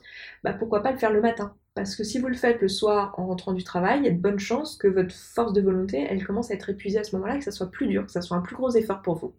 bah 0.45 0.55
pourquoi 0.55 0.83
pas 0.83 0.93
le 0.93 0.99
faire 0.99 1.13
le 1.13 1.21
matin? 1.21 1.55
Parce 1.75 1.95
que 1.95 2.05
si 2.05 2.19
vous 2.19 2.29
le 2.29 2.35
faites 2.35 2.61
le 2.63 2.69
soir 2.69 3.15
en 3.19 3.27
rentrant 3.27 3.53
du 3.53 3.65
travail, 3.65 4.01
il 4.01 4.05
y 4.07 4.09
a 4.09 4.13
de 4.13 4.19
bonnes 4.19 4.39
chances 4.39 4.77
que 4.77 4.89
votre 4.89 5.15
force 5.15 5.53
de 5.53 5.61
volonté, 5.61 6.07
elle 6.09 6.27
commence 6.27 6.51
à 6.51 6.55
être 6.55 6.71
épuisée 6.71 6.99
à 6.99 7.05
ce 7.05 7.15
moment-là 7.17 7.37
et 7.37 7.39
que 7.39 7.45
ça 7.45 7.51
soit 7.51 7.71
plus 7.71 7.87
dur, 7.87 8.07
que 8.07 8.13
ça 8.13 8.23
soit 8.23 8.37
un 8.37 8.43
plus 8.43 8.57
gros 8.57 8.71
effort 8.71 9.03
pour 9.03 9.17
vous. 9.17 9.35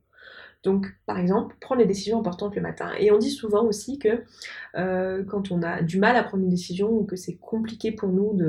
Donc, 0.63 0.87
par 1.05 1.19
exemple, 1.19 1.55
prendre 1.59 1.81
les 1.81 1.87
décisions 1.87 2.17
importantes 2.19 2.55
le 2.55 2.61
matin. 2.61 2.91
Et 2.97 3.11
on 3.11 3.17
dit 3.17 3.29
souvent 3.29 3.65
aussi 3.65 3.99
que 3.99 4.23
euh, 4.77 5.23
quand 5.25 5.51
on 5.51 5.61
a 5.61 5.81
du 5.81 5.99
mal 5.99 6.15
à 6.15 6.23
prendre 6.23 6.43
une 6.43 6.49
décision 6.49 6.89
ou 6.89 7.03
que 7.03 7.17
c'est 7.17 7.35
compliqué 7.35 7.91
pour 7.91 8.09
nous, 8.09 8.39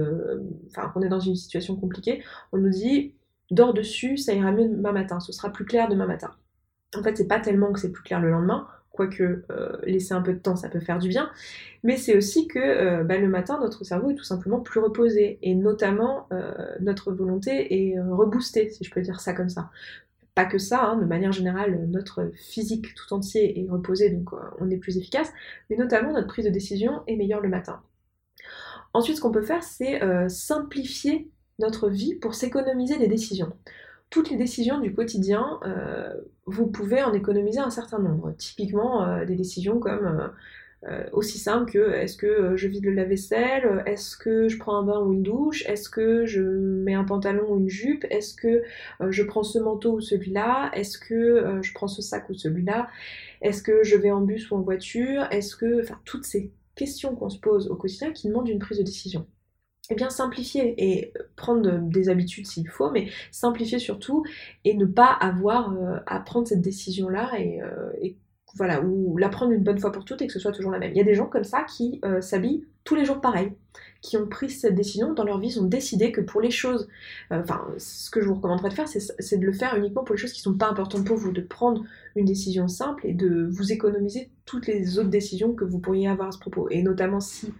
enfin, 0.71 0.89
qu'on 0.91 1.03
est 1.03 1.09
dans 1.09 1.21
une 1.21 1.35
situation 1.35 1.75
compliquée, 1.77 2.23
on 2.53 2.59
nous 2.59 2.71
dit 2.71 3.15
dors 3.51 3.75
dessus, 3.75 4.17
ça 4.17 4.33
ira 4.33 4.53
mieux 4.53 4.69
demain 4.69 4.93
matin, 4.93 5.19
ce 5.19 5.33
sera 5.33 5.51
plus 5.51 5.65
clair 5.65 5.89
demain 5.89 6.07
matin. 6.07 6.31
En 6.97 7.03
fait, 7.03 7.17
c'est 7.17 7.27
pas 7.27 7.41
tellement 7.41 7.73
que 7.73 7.81
c'est 7.81 7.91
plus 7.91 8.05
clair 8.05 8.21
le 8.21 8.31
lendemain, 8.31 8.69
quoique 8.93 9.43
euh, 9.51 9.77
laisser 9.83 10.15
un 10.15 10.23
peu 10.23 10.33
de 10.33 10.39
temps, 10.39 10.55
ça 10.55 10.69
peut 10.69 10.79
faire 10.79 11.01
du 11.01 11.09
bien, 11.09 11.29
mais 11.83 11.97
c'est 11.97 12.17
aussi 12.17 12.47
que 12.47 12.61
euh, 12.61 13.03
bah, 13.03 13.19
le 13.19 13.29
matin, 13.29 13.59
notre 13.61 13.83
cerveau 13.83 14.11
est 14.11 14.15
tout 14.15 14.23
simplement 14.23 14.61
plus 14.61 14.79
reposé, 14.79 15.41
et 15.43 15.57
notamment 15.57 16.29
notre 16.81 17.11
volonté 17.11 17.91
est 17.91 18.01
reboostée, 18.01 18.71
si 18.71 18.85
je 18.85 18.91
peux 18.93 19.01
dire 19.01 19.19
ça 19.21 19.33
comme 19.33 19.49
ça 19.49 19.71
pas 20.35 20.45
que 20.45 20.59
ça, 20.59 20.85
hein, 20.85 20.97
de 20.97 21.05
manière 21.05 21.33
générale, 21.33 21.87
notre 21.89 22.31
physique 22.35 22.95
tout 22.95 23.15
entier 23.15 23.61
est 23.61 23.71
reposé, 23.71 24.11
donc 24.11 24.33
euh, 24.33 24.39
on 24.59 24.69
est 24.71 24.77
plus 24.77 24.99
efficace, 24.99 25.33
mais 25.71 25.77
notamment 25.77 26.13
notre 26.13 26.27
prise 26.27 26.45
de 26.45 26.51
décision 26.51 27.03
est 27.07 27.17
meilleure 27.17 27.41
le 27.41 27.49
matin. 27.49 27.81
Ensuite, 28.93 29.17
ce 29.17 29.21
qu'on 29.21 29.33
peut 29.33 29.43
faire, 29.43 29.63
c'est 29.63 30.03
euh, 30.03 30.29
simplifier 30.29 31.31
notre 31.61 31.89
vie 31.89 32.15
pour 32.15 32.35
s'économiser 32.35 32.99
des 32.99 33.07
décisions. 33.07 33.53
Toutes 34.11 34.31
les 34.31 34.37
décisions 34.37 34.81
du 34.81 34.93
quotidien, 34.93 35.61
euh, 35.65 36.13
vous 36.47 36.67
pouvez 36.67 37.03
en 37.03 37.13
économiser 37.13 37.61
un 37.61 37.71
certain 37.71 37.99
nombre. 37.99 38.33
Typiquement, 38.37 39.25
des 39.25 39.35
décisions 39.35 39.79
comme 39.81 40.31
euh, 40.87 41.05
aussi 41.13 41.39
simple 41.39 41.73
que 41.73 41.93
est-ce 41.93 42.17
que 42.19 42.27
euh, 42.27 42.57
je 42.59 42.69
vide 42.69 42.85
le 42.85 42.93
lave-vaisselle, 42.93 43.83
est-ce 43.87 44.19
que 44.19 44.49
je 44.49 44.59
prends 44.59 44.77
un 44.77 44.83
bain 44.83 45.01
ou 45.01 45.15
une 45.15 45.23
douche, 45.23 45.65
est-ce 45.67 45.89
que 45.89 46.27
je 46.27 46.43
mets 46.43 46.93
un 46.93 47.05
pantalon 47.05 47.51
ou 47.51 47.59
une 47.59 47.71
jupe, 47.71 48.05
est-ce 48.11 48.35
que 48.35 48.63
euh, 49.01 49.11
je 49.11 49.23
prends 49.23 49.43
ce 49.43 49.59
manteau 49.59 49.93
ou 49.95 50.01
celui-là, 50.03 50.71
est-ce 50.75 50.99
que 50.99 51.61
je 51.63 51.73
prends 51.73 51.89
ce 51.89 52.03
sac 52.03 52.29
ou 52.29 52.35
celui-là, 52.35 52.89
est-ce 53.41 53.63
que 53.63 53.83
je 53.83 53.97
vais 53.97 54.11
en 54.11 54.21
bus 54.21 54.51
ou 54.51 54.57
en 54.57 54.61
voiture, 54.61 55.27
est-ce 55.31 55.57
que... 55.57 55.81
Enfin, 55.81 55.99
toutes 56.05 56.25
ces 56.25 56.53
questions 56.75 57.15
qu'on 57.15 57.31
se 57.31 57.39
pose 57.39 57.69
au 57.69 57.77
quotidien 57.77 58.13
qui 58.13 58.29
demandent 58.29 58.49
une 58.49 58.59
prise 58.59 58.79
de 58.79 58.83
décision. 58.83 59.27
Eh 59.91 59.95
bien, 59.95 60.11
simplifier 60.11 60.75
et 60.79 61.13
prendre 61.37 61.79
des 61.79 62.09
habitudes 62.09 62.47
s'il 62.47 62.69
faut, 62.69 62.91
mais 62.91 63.09
simplifier 63.31 63.79
surtout 63.79 64.25
et 64.65 64.75
ne 64.75 64.87
pas 64.87 65.13
avoir 65.13 65.77
à 66.07 66.21
prendre 66.21 66.49
cette 66.49 66.63
décision-là 66.63 67.33
et 67.39 68.17
voilà, 68.55 68.81
ou 68.83 69.17
la 69.19 69.29
prendre 69.29 69.53
une 69.53 69.63
bonne 69.63 69.79
fois 69.79 69.93
pour 69.93 70.05
toutes 70.05 70.23
et 70.23 70.27
que 70.27 70.33
ce 70.33 70.39
soit 70.39 70.53
toujours 70.53 70.71
la 70.71 70.79
même. 70.79 70.93
Il 70.93 70.97
y 70.97 71.01
a 71.01 71.05
des 71.05 71.15
gens 71.15 71.27
comme 71.27 71.45
ça 71.45 71.65
qui 71.65 72.01
euh, 72.05 72.21
s'habillent 72.21 72.65
tous 72.85 72.95
les 72.95 73.05
jours 73.05 73.21
pareil, 73.21 73.53
qui 74.03 74.17
ont 74.19 74.27
pris 74.27 74.51
cette 74.51 74.75
décision 74.75 75.15
dans 75.15 75.25
leur 75.25 75.39
vie, 75.41 75.49
ils 75.49 75.61
ont 75.61 75.67
décidé 75.67 76.13
que 76.13 76.21
pour 76.21 76.43
les 76.43 76.51
choses, 76.51 76.87
euh, 77.33 77.41
enfin, 77.41 77.67
ce 77.79 78.11
que 78.11 78.21
je 78.21 78.27
vous 78.29 78.35
recommanderais 78.35 78.69
de 78.69 78.75
faire, 78.75 78.89
c'est 78.89 79.39
de 79.39 79.47
le 79.47 79.53
faire 79.53 79.75
uniquement 79.77 80.05
pour 80.05 80.15
les 80.15 80.21
choses 80.21 80.33
qui 80.33 80.41
ne 80.41 80.53
sont 80.53 80.59
pas 80.59 80.69
importantes 80.69 81.07
pour 81.07 81.17
vous, 81.17 81.33
de 81.33 81.41
prendre 81.41 81.83
une 82.15 82.27
décision 82.27 82.69
simple 82.69 83.07
et 83.07 83.15
de 83.15 83.49
vous 83.51 83.73
économiser 83.73 84.31
toutes 84.45 84.67
les 84.67 84.99
autres 84.99 85.09
décisions 85.09 85.55
que 85.55 85.65
vous 85.65 85.79
pourriez 85.79 86.09
avoir 86.09 86.29
à 86.29 86.33
ce 86.33 86.39
propos. 86.39 86.69
Et 86.71 86.83
notamment 86.83 87.21
si 87.21 87.55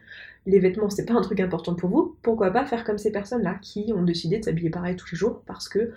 les 0.47 0.59
vêtements 0.59 0.91
c'est 0.91 1.07
pas 1.07 1.15
un 1.15 1.23
truc 1.23 1.41
important 1.41 1.75
pour 1.75 1.91
vous, 1.91 2.17
pourquoi 2.23 2.51
pas 2.51 2.65
faire 2.65 2.85
comme 2.85 2.99
ces 2.99 3.11
personnes-là 3.11 3.57
qui 3.63 3.93
ont 3.95 4.03
décidé 4.03 4.39
de 4.39 4.45
s'habiller 4.45 4.71
pareil 4.71 4.97
tous 4.97 5.11
les 5.13 5.17
jours 5.17 5.43
parce 5.47 5.69
que 5.69 5.79
euh, 5.79 5.91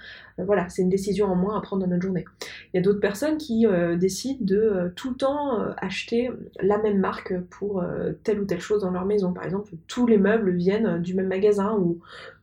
voilà, 0.46 0.70
c'est 0.70 0.82
une 0.82 0.90
décision 0.90 1.28
en 1.28 1.36
moins 1.36 1.58
à 1.58 1.62
prendre 1.62 1.84
dans 1.84 1.90
notre 1.90 2.04
journée. 2.04 2.26
Il 2.74 2.78
y 2.78 2.80
a 2.80 2.82
d'autres 2.82 3.00
personnes 3.00 3.38
qui 3.38 3.68
euh, 3.68 3.98
décident 3.98 4.40
de 4.42 4.58
euh, 4.58 4.90
tout 4.96 5.12
le 5.12 5.16
temps 5.16 5.60
acheter 5.78 6.30
la 6.62 6.78
même 6.78 7.00
marque 7.00 7.38
pour 7.50 7.84
telle 8.24 8.40
ou 8.40 8.46
telle 8.46 8.60
chose 8.60 8.82
dans 8.82 8.92
leur 8.92 9.06
maison. 9.06 9.34
Par 9.34 9.44
exemple, 9.44 9.72
tous 9.88 10.08
les 10.08 10.18
meubles 10.18 10.52
viennent 10.52 11.02
du 11.02 11.14
même 11.14 11.28
magasin 11.28 11.76
ou 11.78 12.00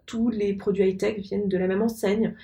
tous 0.07 0.29
les 0.29 0.55
produits 0.55 0.89
high-tech 0.89 1.19
viennent 1.19 1.49
de 1.49 1.59
la 1.59 1.67
même 1.67 1.83
enseigne. 1.83 2.35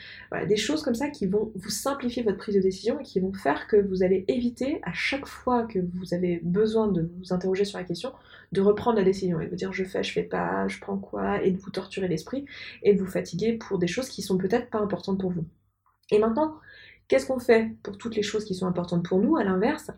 Des 0.49 0.57
choses 0.57 0.83
comme 0.83 0.95
ça 0.95 1.09
qui 1.09 1.27
vont 1.27 1.53
vous 1.55 1.71
simplifier 1.71 2.23
votre 2.23 2.39
prise 2.39 2.55
de 2.55 2.61
décision 2.61 2.99
et 3.01 3.03
qui 3.03 3.21
vont 3.21 3.33
faire 3.33 3.67
que 3.67 3.77
vous 3.77 4.03
allez 4.03 4.25
éviter 4.29 4.81
à 4.83 4.93
chaque 4.93 5.27
fois 5.27 5.65
que 5.65 5.79
vous 5.79 6.15
avez 6.15 6.41
besoin 6.43 6.89
de 6.89 7.11
vous 7.19 7.33
interroger 7.33 7.65
sur 7.65 7.79
la 7.79 7.85
question, 7.85 8.13
de 8.53 8.61
reprendre 8.61 8.99
la 8.99 9.05
décision 9.05 9.41
et 9.41 9.45
de 9.45 9.51
vous 9.51 9.57
dire 9.57 9.73
je 9.73 9.85
fais, 9.85 10.03
je 10.03 10.13
fais 10.13 10.23
pas, 10.23 10.69
je 10.69 10.81
prends 10.81 10.99
quoi, 10.99 11.43
et 11.43 11.51
de 11.51 11.59
vous 11.59 11.71
torturer 11.71 12.09
l'esprit 12.09 12.45
et 12.83 12.95
de 12.95 13.01
vous 13.01 13.11
fatiguer 13.11 13.55
pour 13.55 13.79
des 13.79 13.87
choses 13.87 14.09
qui 14.09 14.23
sont 14.23 14.39
peut-être 14.39 14.71
pas 14.71 14.79
importantes 14.79 15.21
pour 15.21 15.31
vous. 15.31 15.45
Et 16.11 16.19
maintenant, 16.19 16.57
qu'est-ce 17.09 17.27
qu'on 17.27 17.39
fait 17.39 17.71
pour 17.83 17.99
toutes 17.99 18.17
les 18.17 18.23
choses 18.23 18.45
qui 18.45 18.55
sont 18.55 18.67
importantes 18.67 19.05
pour 19.05 19.19
nous? 19.19 19.37
À 19.37 19.45
l'inverse, 19.45 19.91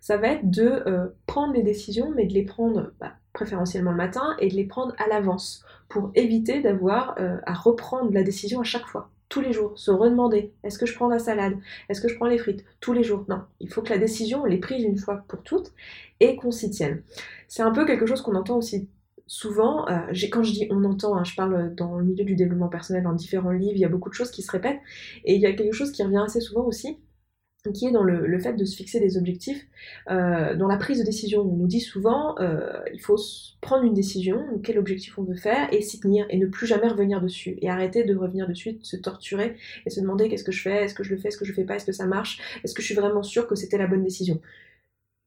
ça 0.00 0.16
va 0.16 0.28
être 0.28 0.50
de 0.50 0.82
euh, 0.86 1.08
prendre 1.26 1.52
les 1.52 1.62
décisions, 1.62 2.12
mais 2.14 2.26
de 2.26 2.32
les 2.32 2.44
prendre 2.44 2.92
bah, 2.98 3.14
préférentiellement 3.32 3.90
le 3.90 3.96
matin 3.96 4.36
et 4.38 4.48
de 4.48 4.54
les 4.54 4.64
prendre 4.64 4.94
à 4.98 5.08
l'avance 5.08 5.64
pour 5.88 6.10
éviter 6.14 6.60
d'avoir 6.60 7.14
euh, 7.18 7.38
à 7.46 7.54
reprendre 7.54 8.12
la 8.12 8.22
décision 8.22 8.60
à 8.60 8.64
chaque 8.64 8.86
fois, 8.86 9.10
tous 9.28 9.40
les 9.40 9.52
jours, 9.52 9.78
se 9.78 9.90
redemander 9.90 10.52
est-ce 10.62 10.78
que 10.78 10.86
je 10.86 10.94
prends 10.94 11.08
la 11.08 11.18
salade, 11.18 11.56
est-ce 11.88 12.00
que 12.00 12.08
je 12.08 12.16
prends 12.16 12.26
les 12.26 12.38
frites, 12.38 12.64
tous 12.80 12.92
les 12.92 13.02
jours. 13.02 13.24
Non, 13.28 13.42
il 13.60 13.68
faut 13.68 13.82
que 13.82 13.90
la 13.90 13.98
décision 13.98 14.46
elle 14.46 14.54
est 14.54 14.58
prise 14.58 14.84
une 14.84 14.98
fois 14.98 15.24
pour 15.28 15.42
toutes 15.42 15.72
et 16.20 16.36
qu'on 16.36 16.50
s'y 16.50 16.70
tienne. 16.70 17.02
C'est 17.48 17.62
un 17.62 17.70
peu 17.70 17.86
quelque 17.86 18.06
chose 18.06 18.22
qu'on 18.22 18.34
entend 18.34 18.56
aussi 18.56 18.88
souvent, 19.30 19.88
euh, 19.88 20.12
quand 20.32 20.42
je 20.42 20.52
dis 20.52 20.66
on 20.70 20.82
entend, 20.82 21.16
hein, 21.16 21.22
je 21.22 21.36
parle 21.36 21.72
dans 21.76 21.98
le 21.98 22.04
milieu 22.04 22.24
du 22.24 22.34
développement 22.34 22.68
personnel, 22.68 23.04
dans 23.04 23.12
différents 23.12 23.52
livres, 23.52 23.76
il 23.76 23.80
y 23.80 23.84
a 23.84 23.88
beaucoup 23.88 24.08
de 24.08 24.14
choses 24.14 24.32
qui 24.32 24.42
se 24.42 24.50
répètent, 24.50 24.80
et 25.24 25.36
il 25.36 25.40
y 25.40 25.46
a 25.46 25.52
quelque 25.52 25.72
chose 25.72 25.92
qui 25.92 26.02
revient 26.02 26.22
assez 26.26 26.40
souvent 26.40 26.64
aussi, 26.64 26.98
qui 27.74 27.86
est 27.86 27.90
dans 27.90 28.02
le, 28.02 28.38
fait 28.38 28.54
de 28.54 28.64
se 28.64 28.74
fixer 28.74 29.00
des 29.00 29.18
objectifs. 29.18 29.66
Euh, 30.10 30.56
dans 30.56 30.66
la 30.66 30.76
prise 30.76 30.98
de 30.98 31.04
décision, 31.04 31.42
on 31.42 31.56
nous 31.56 31.66
dit 31.66 31.80
souvent, 31.80 32.34
euh, 32.38 32.80
il 32.92 33.00
faut 33.00 33.18
prendre 33.60 33.84
une 33.84 33.92
décision, 33.92 34.60
quel 34.62 34.78
objectif 34.78 35.18
on 35.18 35.24
veut 35.24 35.36
faire, 35.36 35.68
et 35.72 35.82
s'y 35.82 36.00
tenir, 36.00 36.26
et 36.30 36.38
ne 36.38 36.46
plus 36.46 36.66
jamais 36.66 36.88
revenir 36.88 37.20
dessus, 37.20 37.58
et 37.60 37.68
arrêter 37.68 38.04
de 38.04 38.16
revenir 38.16 38.48
dessus, 38.48 38.72
de 38.72 38.84
se 38.84 38.96
torturer, 38.96 39.56
et 39.84 39.90
se 39.90 40.00
demander 40.00 40.28
qu'est-ce 40.28 40.44
que 40.44 40.52
je 40.52 40.62
fais, 40.62 40.84
est-ce 40.84 40.94
que 40.94 41.04
je 41.04 41.10
le 41.10 41.18
fais, 41.18 41.28
est-ce 41.28 41.36
que 41.36 41.44
je 41.44 41.50
le 41.50 41.56
fais 41.56 41.64
pas, 41.64 41.76
est-ce 41.76 41.86
que 41.86 41.92
ça 41.92 42.06
marche, 42.06 42.40
est-ce 42.64 42.74
que 42.74 42.80
je 42.80 42.86
suis 42.86 42.94
vraiment 42.94 43.22
sûre 43.22 43.46
que 43.46 43.54
c'était 43.54 43.78
la 43.78 43.86
bonne 43.86 44.02
décision? 44.02 44.40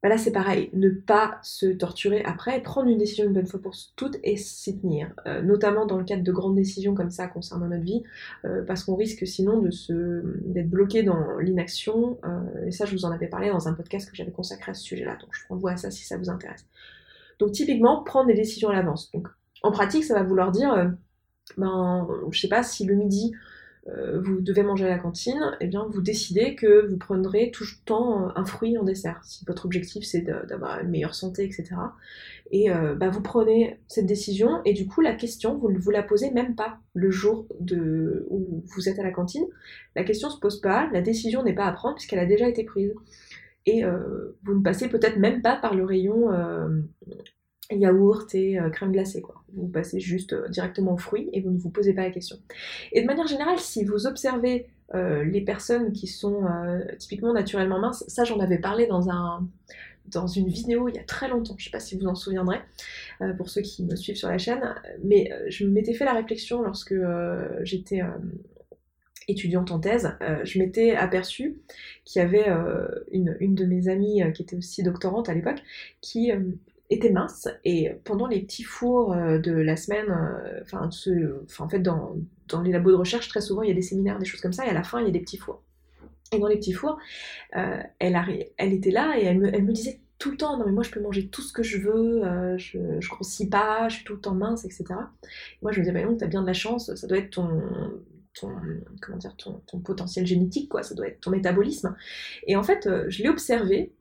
Bah 0.03 0.09
là, 0.09 0.17
c'est 0.17 0.33
pareil, 0.33 0.69
ne 0.73 0.89
pas 0.89 1.39
se 1.43 1.65
torturer 1.65 2.23
après, 2.25 2.61
prendre 2.61 2.89
une 2.89 2.97
décision 2.97 3.23
une 3.23 3.31
bonne 3.31 3.47
fois 3.47 3.61
pour 3.61 3.73
toutes 3.95 4.17
et 4.21 4.35
s'y 4.35 4.77
tenir. 4.77 5.13
Euh, 5.27 5.41
notamment 5.41 5.85
dans 5.85 5.97
le 5.97 6.03
cadre 6.03 6.23
de 6.23 6.31
grandes 6.33 6.55
décisions 6.55 6.93
comme 6.93 7.09
ça 7.09 7.27
concernant 7.27 7.69
notre 7.69 7.85
vie, 7.85 8.03
euh, 8.43 8.65
parce 8.65 8.83
qu'on 8.83 8.97
risque 8.97 9.25
sinon 9.25 9.59
de 9.61 9.71
se 9.71 10.21
d'être 10.43 10.69
bloqué 10.69 11.03
dans 11.03 11.37
l'inaction. 11.37 12.19
Euh, 12.25 12.65
et 12.67 12.71
ça, 12.71 12.83
je 12.83 12.91
vous 12.91 13.05
en 13.05 13.11
avais 13.11 13.27
parlé 13.27 13.49
dans 13.49 13.69
un 13.69 13.73
podcast 13.73 14.09
que 14.11 14.15
j'avais 14.17 14.33
consacré 14.33 14.71
à 14.71 14.73
ce 14.73 14.83
sujet-là, 14.83 15.15
donc 15.21 15.29
je 15.31 15.39
vous 15.43 15.53
renvoie 15.53 15.71
à 15.71 15.77
ça 15.77 15.89
si 15.89 16.03
ça 16.03 16.17
vous 16.17 16.29
intéresse. 16.29 16.65
Donc 17.39 17.53
typiquement, 17.53 18.03
prendre 18.03 18.27
des 18.27 18.33
décisions 18.33 18.67
à 18.67 18.73
l'avance. 18.73 19.09
Donc 19.13 19.29
en 19.61 19.71
pratique, 19.71 20.03
ça 20.03 20.15
va 20.15 20.23
vouloir 20.23 20.51
dire, 20.51 20.93
ben, 21.55 22.09
je 22.29 22.41
sais 22.41 22.49
pas 22.49 22.61
si 22.61 22.83
le 22.83 22.95
midi 22.95 23.31
euh, 23.89 24.21
vous 24.21 24.39
devez 24.39 24.63
manger 24.63 24.85
à 24.85 24.89
la 24.89 24.97
cantine, 24.97 25.57
eh 25.59 25.67
bien 25.67 25.85
vous 25.89 26.01
décidez 26.01 26.55
que 26.55 26.87
vous 26.87 26.97
prendrez 26.97 27.51
tout 27.51 27.65
le 27.65 27.85
temps 27.85 28.29
un 28.33 28.45
fruit 28.45 28.77
en 28.77 28.83
dessert, 28.83 29.19
si 29.25 29.43
votre 29.45 29.65
objectif 29.65 30.05
c'est 30.05 30.21
d'avoir 30.21 30.79
une 30.79 30.89
meilleure 30.89 31.15
santé, 31.15 31.43
etc. 31.43 31.75
Et 32.51 32.71
euh, 32.71 32.95
bah, 32.95 33.09
vous 33.09 33.21
prenez 33.21 33.77
cette 33.89 34.05
décision, 34.05 34.61
et 34.63 34.71
du 34.71 34.87
coup 34.87 35.01
la 35.01 35.13
question, 35.13 35.57
vous 35.57 35.69
ne 35.69 35.77
vous 35.77 35.91
la 35.91 36.01
posez 36.01 36.31
même 36.31 36.55
pas 36.55 36.77
le 36.93 37.11
jour 37.11 37.45
où 37.59 38.63
vous 38.65 38.89
êtes 38.89 38.99
à 38.99 39.03
la 39.03 39.11
cantine. 39.11 39.45
La 39.97 40.05
question 40.05 40.29
se 40.29 40.39
pose 40.39 40.61
pas, 40.61 40.89
la 40.93 41.01
décision 41.01 41.43
n'est 41.43 41.55
pas 41.55 41.65
à 41.65 41.73
prendre 41.73 41.95
puisqu'elle 41.95 42.19
a 42.19 42.25
déjà 42.25 42.47
été 42.47 42.63
prise. 42.63 42.93
Et 43.65 43.83
euh, 43.83 44.37
vous 44.43 44.55
ne 44.55 44.61
passez 44.61 44.87
peut-être 44.87 45.17
même 45.17 45.41
pas 45.41 45.55
par 45.55 45.73
le 45.73 45.83
rayon 45.83 46.29
yaourt 47.71 48.33
et 48.35 48.59
euh, 48.59 48.69
crème 48.69 48.91
glacée 48.91 49.21
quoi. 49.21 49.43
Vous 49.53 49.67
passez 49.67 49.99
juste 49.99 50.33
euh, 50.33 50.47
directement 50.49 50.93
aux 50.93 50.97
fruits 50.97 51.29
et 51.33 51.41
vous 51.41 51.51
ne 51.51 51.57
vous 51.57 51.69
posez 51.69 51.93
pas 51.93 52.01
la 52.01 52.11
question. 52.11 52.37
Et 52.91 53.01
de 53.01 53.07
manière 53.07 53.27
générale, 53.27 53.59
si 53.59 53.83
vous 53.83 54.07
observez 54.07 54.67
euh, 54.93 55.23
les 55.23 55.41
personnes 55.41 55.91
qui 55.91 56.07
sont 56.07 56.43
typiquement 56.99 57.33
naturellement 57.33 57.79
minces, 57.79 58.03
ça 58.07 58.23
j'en 58.23 58.39
avais 58.39 58.59
parlé 58.59 58.87
dans 58.87 59.09
un 59.09 59.47
dans 60.07 60.27
une 60.27 60.49
vidéo 60.49 60.89
il 60.89 60.95
y 60.95 60.99
a 60.99 61.03
très 61.03 61.29
longtemps, 61.29 61.55
je 61.57 61.63
ne 61.63 61.65
sais 61.65 61.71
pas 61.71 61.79
si 61.79 61.97
vous 61.97 62.07
en 62.07 62.13
souviendrez, 62.13 62.59
pour 63.37 63.49
ceux 63.49 63.61
qui 63.61 63.85
me 63.85 63.95
suivent 63.95 64.17
sur 64.17 64.27
la 64.27 64.37
chaîne, 64.37 64.75
mais 65.01 65.31
je 65.47 65.65
m'étais 65.65 65.93
fait 65.93 66.03
la 66.03 66.11
réflexion 66.11 66.61
lorsque 66.61 66.93
j'étais 67.61 68.01
étudiante 69.29 69.71
en 69.71 69.79
thèse, 69.79 70.11
je 70.43 70.59
m'étais 70.59 70.91
aperçue 70.91 71.61
qu'il 72.03 72.21
y 72.21 72.25
avait 72.25 72.45
une, 73.13 73.37
une, 73.39 73.55
de 73.55 73.63
mes 73.63 73.87
amies 73.87 74.21
qui 74.33 74.43
était 74.43 74.57
aussi 74.57 74.83
doctorante 74.83 75.29
à 75.29 75.33
l'époque, 75.33 75.63
qui 76.01 76.33
était 76.93 77.11
mince 77.11 77.47
et 77.63 77.91
pendant 78.03 78.27
les 78.27 78.41
petits 78.41 78.63
fours 78.63 79.13
euh, 79.13 79.37
de 79.39 79.51
la 79.51 79.75
semaine, 79.75 80.09
euh, 80.09 80.61
enfin, 80.61 80.89
en 81.59 81.69
fait 81.69 81.79
dans, 81.79 82.15
les 82.63 82.71
labos 82.71 82.91
de 82.91 82.95
recherche 82.95 83.27
très 83.27 83.41
souvent 83.41 83.63
il 83.63 83.69
y 83.69 83.71
a 83.71 83.75
des 83.75 83.81
séminaires, 83.81 84.19
des 84.19 84.25
choses 84.25 84.41
comme 84.41 84.53
ça 84.53 84.65
et 84.65 84.69
à 84.69 84.73
la 84.73 84.83
fin 84.83 84.99
il 84.99 85.05
y 85.05 85.09
a 85.09 85.11
des 85.11 85.19
petits 85.19 85.37
fours. 85.37 85.61
Et 86.31 86.39
dans 86.39 86.47
les 86.47 86.57
petits 86.57 86.73
fours, 86.73 86.97
euh, 87.55 87.77
elle, 87.99 88.19
elle 88.57 88.73
était 88.73 88.91
là 88.91 89.15
et 89.19 89.25
elle 89.25 89.39
me, 89.39 89.71
disait 89.71 89.99
tout 90.17 90.31
le 90.31 90.37
temps 90.37 90.57
non 90.57 90.65
mais 90.65 90.71
moi 90.71 90.83
je 90.83 90.89
peux 90.89 91.01
manger 91.01 91.27
tout 91.27 91.41
ce 91.41 91.53
que 91.53 91.63
je 91.63 91.77
veux, 91.77 92.57
je, 92.57 92.79
je 92.99 93.09
grossis 93.09 93.49
pas, 93.49 93.87
je 93.89 93.97
suis 93.97 94.03
tout 94.03 94.13
le 94.13 94.21
temps 94.21 94.33
mince, 94.33 94.65
etc. 94.65 94.85
moi 95.61 95.71
je 95.71 95.79
me 95.79 95.85
disais 95.85 95.91
bah 95.91 96.03
non 96.03 96.17
t'as 96.17 96.27
bien 96.27 96.41
de 96.41 96.47
la 96.47 96.53
chance, 96.53 96.93
ça 96.95 97.07
doit 97.07 97.17
être 97.17 97.29
ton, 97.29 97.61
ton, 98.39 98.49
comment 99.01 99.17
dire, 99.17 99.35
ton, 99.35 99.61
ton, 99.67 99.79
potentiel 99.79 100.25
génétique, 100.25 100.69
quoi, 100.69 100.81
ça 100.81 100.95
doit 100.95 101.07
être 101.07 101.21
ton 101.21 101.29
métabolisme. 101.29 101.95
Et 102.47 102.55
en 102.55 102.63
fait, 102.63 102.89
je 103.09 103.21
l'ai 103.21 103.29
observé 103.29 103.91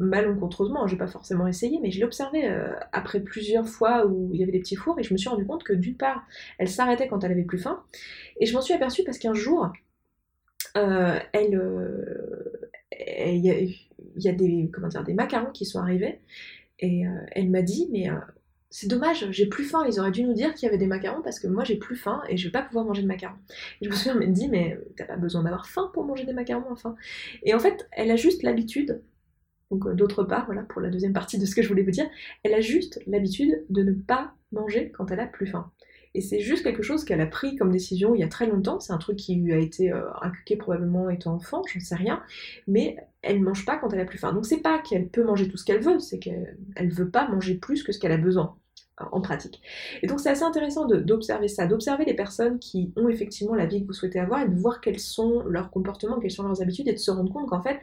malencontreusement, 0.00 0.86
j'ai 0.86 0.96
pas 0.96 1.06
forcément 1.06 1.46
essayé, 1.46 1.78
mais 1.82 1.90
je 1.90 1.98
l'ai 1.98 2.04
observé 2.04 2.48
euh, 2.48 2.72
après 2.92 3.20
plusieurs 3.20 3.68
fois 3.68 4.06
où 4.06 4.30
il 4.32 4.40
y 4.40 4.42
avait 4.42 4.52
des 4.52 4.60
petits 4.60 4.76
fours 4.76 4.98
et 4.98 5.02
je 5.02 5.12
me 5.12 5.18
suis 5.18 5.28
rendu 5.28 5.46
compte 5.46 5.62
que 5.62 5.74
d'une 5.74 5.96
part, 5.96 6.26
elle 6.58 6.68
s'arrêtait 6.68 7.06
quand 7.06 7.22
elle 7.22 7.32
avait 7.32 7.44
plus 7.44 7.58
faim, 7.58 7.82
et 8.40 8.46
je 8.46 8.54
m'en 8.54 8.62
suis 8.62 8.74
aperçue 8.74 9.04
parce 9.04 9.18
qu'un 9.18 9.34
jour, 9.34 9.70
euh, 10.76 11.18
euh, 11.34 12.04
il 12.92 13.44
y, 14.16 14.28
a 14.28 14.32
des, 14.32 14.70
comment 14.72 14.88
dire, 14.88 15.04
des 15.04 15.14
macarons 15.14 15.52
qui 15.52 15.66
sont 15.66 15.78
arrivés 15.78 16.20
et 16.78 17.04
elle 17.32 17.50
m'a 17.50 17.62
dit, 17.62 17.88
mais 17.92 18.08
c'est 18.70 18.86
dommage, 18.86 19.26
j'ai 19.30 19.46
plus 19.46 19.64
faim, 19.64 19.84
ils 19.86 20.00
auraient 20.00 20.10
dû 20.10 20.24
nous 20.24 20.32
dire 20.32 20.54
qu'il 20.54 20.66
y 20.66 20.68
avait 20.68 20.78
des 20.78 20.86
macarons 20.86 21.20
parce 21.22 21.38
que 21.38 21.46
moi 21.46 21.64
j'ai 21.64 21.76
plus 21.76 21.96
faim 21.96 22.22
et 22.28 22.38
je 22.38 22.46
vais 22.46 22.52
pas 22.52 22.62
pouvoir 22.62 22.86
manger 22.86 23.02
de 23.02 23.06
macarons. 23.06 23.36
Et 23.80 23.84
je 23.84 23.90
me 23.90 23.94
suis 23.94 24.10
dit, 24.32 24.48
mais 24.48 24.78
t'as 24.96 25.04
pas 25.04 25.16
besoin 25.16 25.42
d'avoir 25.42 25.68
faim 25.68 25.90
pour 25.92 26.04
manger 26.04 26.24
des 26.24 26.32
macarons, 26.32 26.70
enfin. 26.70 26.96
Et 27.42 27.52
en 27.52 27.58
fait, 27.58 27.86
elle 27.92 28.10
a 28.10 28.16
juste 28.16 28.42
l'habitude 28.42 29.02
donc 29.70 29.86
euh, 29.86 29.94
d'autre 29.94 30.24
part, 30.24 30.46
voilà, 30.46 30.62
pour 30.62 30.80
la 30.80 30.90
deuxième 30.90 31.12
partie 31.12 31.38
de 31.38 31.46
ce 31.46 31.54
que 31.54 31.62
je 31.62 31.68
voulais 31.68 31.82
vous 31.82 31.90
dire, 31.90 32.08
elle 32.42 32.54
a 32.54 32.60
juste 32.60 33.00
l'habitude 33.06 33.64
de 33.70 33.82
ne 33.82 33.92
pas 33.92 34.32
manger 34.52 34.90
quand 34.90 35.10
elle 35.10 35.20
a 35.20 35.26
plus 35.26 35.46
faim. 35.46 35.70
Et 36.14 36.20
c'est 36.20 36.40
juste 36.40 36.64
quelque 36.64 36.82
chose 36.82 37.04
qu'elle 37.04 37.20
a 37.20 37.26
pris 37.26 37.54
comme 37.54 37.70
décision 37.70 38.16
il 38.16 38.20
y 38.20 38.24
a 38.24 38.28
très 38.28 38.46
longtemps. 38.46 38.80
C'est 38.80 38.92
un 38.92 38.98
truc 38.98 39.16
qui 39.16 39.36
lui 39.36 39.52
a 39.52 39.58
été 39.58 39.92
euh, 39.92 40.02
inculqué 40.22 40.56
probablement 40.56 41.08
étant 41.08 41.34
enfant, 41.34 41.62
j'en 41.72 41.78
sais 41.78 41.94
rien. 41.94 42.20
Mais 42.66 42.96
elle 43.22 43.38
ne 43.38 43.44
mange 43.44 43.64
pas 43.64 43.76
quand 43.76 43.92
elle 43.92 44.00
a 44.00 44.04
plus 44.04 44.18
faim. 44.18 44.32
Donc 44.32 44.44
c'est 44.44 44.60
pas 44.60 44.78
qu'elle 44.80 45.08
peut 45.08 45.22
manger 45.22 45.48
tout 45.48 45.56
ce 45.56 45.64
qu'elle 45.64 45.80
veut, 45.80 46.00
c'est 46.00 46.18
qu'elle 46.18 46.56
ne 46.80 46.90
veut 46.90 47.10
pas 47.10 47.28
manger 47.28 47.54
plus 47.54 47.84
que 47.84 47.92
ce 47.92 48.00
qu'elle 48.00 48.12
a 48.12 48.16
besoin 48.16 48.56
en 49.12 49.20
pratique. 49.20 49.60
Et 50.02 50.06
donc 50.06 50.20
c'est 50.20 50.28
assez 50.28 50.42
intéressant 50.42 50.86
d'observer 50.86 51.48
ça, 51.48 51.66
d'observer 51.66 52.04
les 52.04 52.14
personnes 52.14 52.58
qui 52.58 52.92
ont 52.96 53.08
effectivement 53.08 53.54
la 53.54 53.66
vie 53.66 53.82
que 53.82 53.86
vous 53.86 53.92
souhaitez 53.92 54.18
avoir 54.18 54.42
et 54.42 54.48
de 54.48 54.54
voir 54.54 54.80
quels 54.80 54.98
sont 54.98 55.42
leurs 55.46 55.70
comportements, 55.70 56.18
quelles 56.18 56.30
sont 56.30 56.42
leurs 56.42 56.60
habitudes 56.60 56.88
et 56.88 56.92
de 56.92 56.98
se 56.98 57.10
rendre 57.10 57.32
compte 57.32 57.48
qu'en 57.48 57.62
fait 57.62 57.80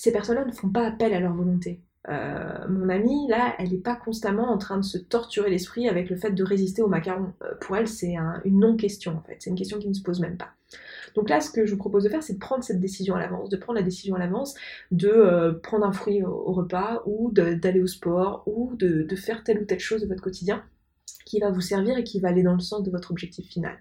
ces 0.00 0.12
personnes-là 0.12 0.46
ne 0.46 0.52
font 0.52 0.70
pas 0.70 0.86
appel 0.86 1.12
à 1.12 1.20
leur 1.20 1.34
volonté. 1.34 1.82
Euh, 2.08 2.66
mon 2.70 2.88
amie, 2.88 3.28
là, 3.28 3.54
elle 3.58 3.68
n'est 3.68 3.76
pas 3.76 3.94
constamment 3.94 4.50
en 4.50 4.56
train 4.56 4.78
de 4.78 4.82
se 4.82 4.96
torturer 4.96 5.50
l'esprit 5.50 5.90
avec 5.90 6.08
le 6.08 6.16
fait 6.16 6.30
de 6.30 6.42
résister 6.42 6.80
au 6.80 6.88
macaron. 6.88 7.34
Euh, 7.42 7.52
pour 7.60 7.76
elle, 7.76 7.86
c'est 7.86 8.14
une 8.46 8.60
non-question, 8.60 9.18
en 9.18 9.20
fait. 9.20 9.36
C'est 9.40 9.50
une 9.50 9.56
question 9.56 9.78
qui 9.78 9.88
ne 9.88 9.92
se 9.92 10.02
pose 10.02 10.20
même 10.20 10.38
pas. 10.38 10.48
Donc 11.14 11.28
là, 11.28 11.42
ce 11.42 11.50
que 11.50 11.66
je 11.66 11.72
vous 11.72 11.76
propose 11.76 12.04
de 12.04 12.08
faire, 12.08 12.22
c'est 12.22 12.32
de 12.32 12.38
prendre 12.38 12.64
cette 12.64 12.80
décision 12.80 13.14
à 13.14 13.20
l'avance, 13.20 13.50
de 13.50 13.58
prendre 13.58 13.78
la 13.78 13.84
décision 13.84 14.14
à 14.14 14.18
l'avance, 14.18 14.54
de 14.90 15.10
euh, 15.10 15.52
prendre 15.52 15.84
un 15.84 15.92
fruit 15.92 16.22
au, 16.22 16.50
repas, 16.54 17.02
ou 17.04 17.30
d'aller 17.30 17.82
au 17.82 17.86
sport, 17.86 18.42
ou 18.46 18.74
de, 18.76 19.02
de 19.02 19.16
faire 19.16 19.44
telle 19.44 19.60
ou 19.60 19.66
telle 19.66 19.80
chose 19.80 20.00
de 20.00 20.06
votre 20.06 20.22
quotidien 20.22 20.64
qui 21.30 21.38
va 21.38 21.50
vous 21.50 21.60
servir 21.60 21.96
et 21.96 22.02
qui 22.02 22.18
va 22.18 22.28
aller 22.28 22.42
dans 22.42 22.54
le 22.54 22.60
sens 22.60 22.82
de 22.82 22.90
votre 22.90 23.12
objectif 23.12 23.46
final. 23.46 23.78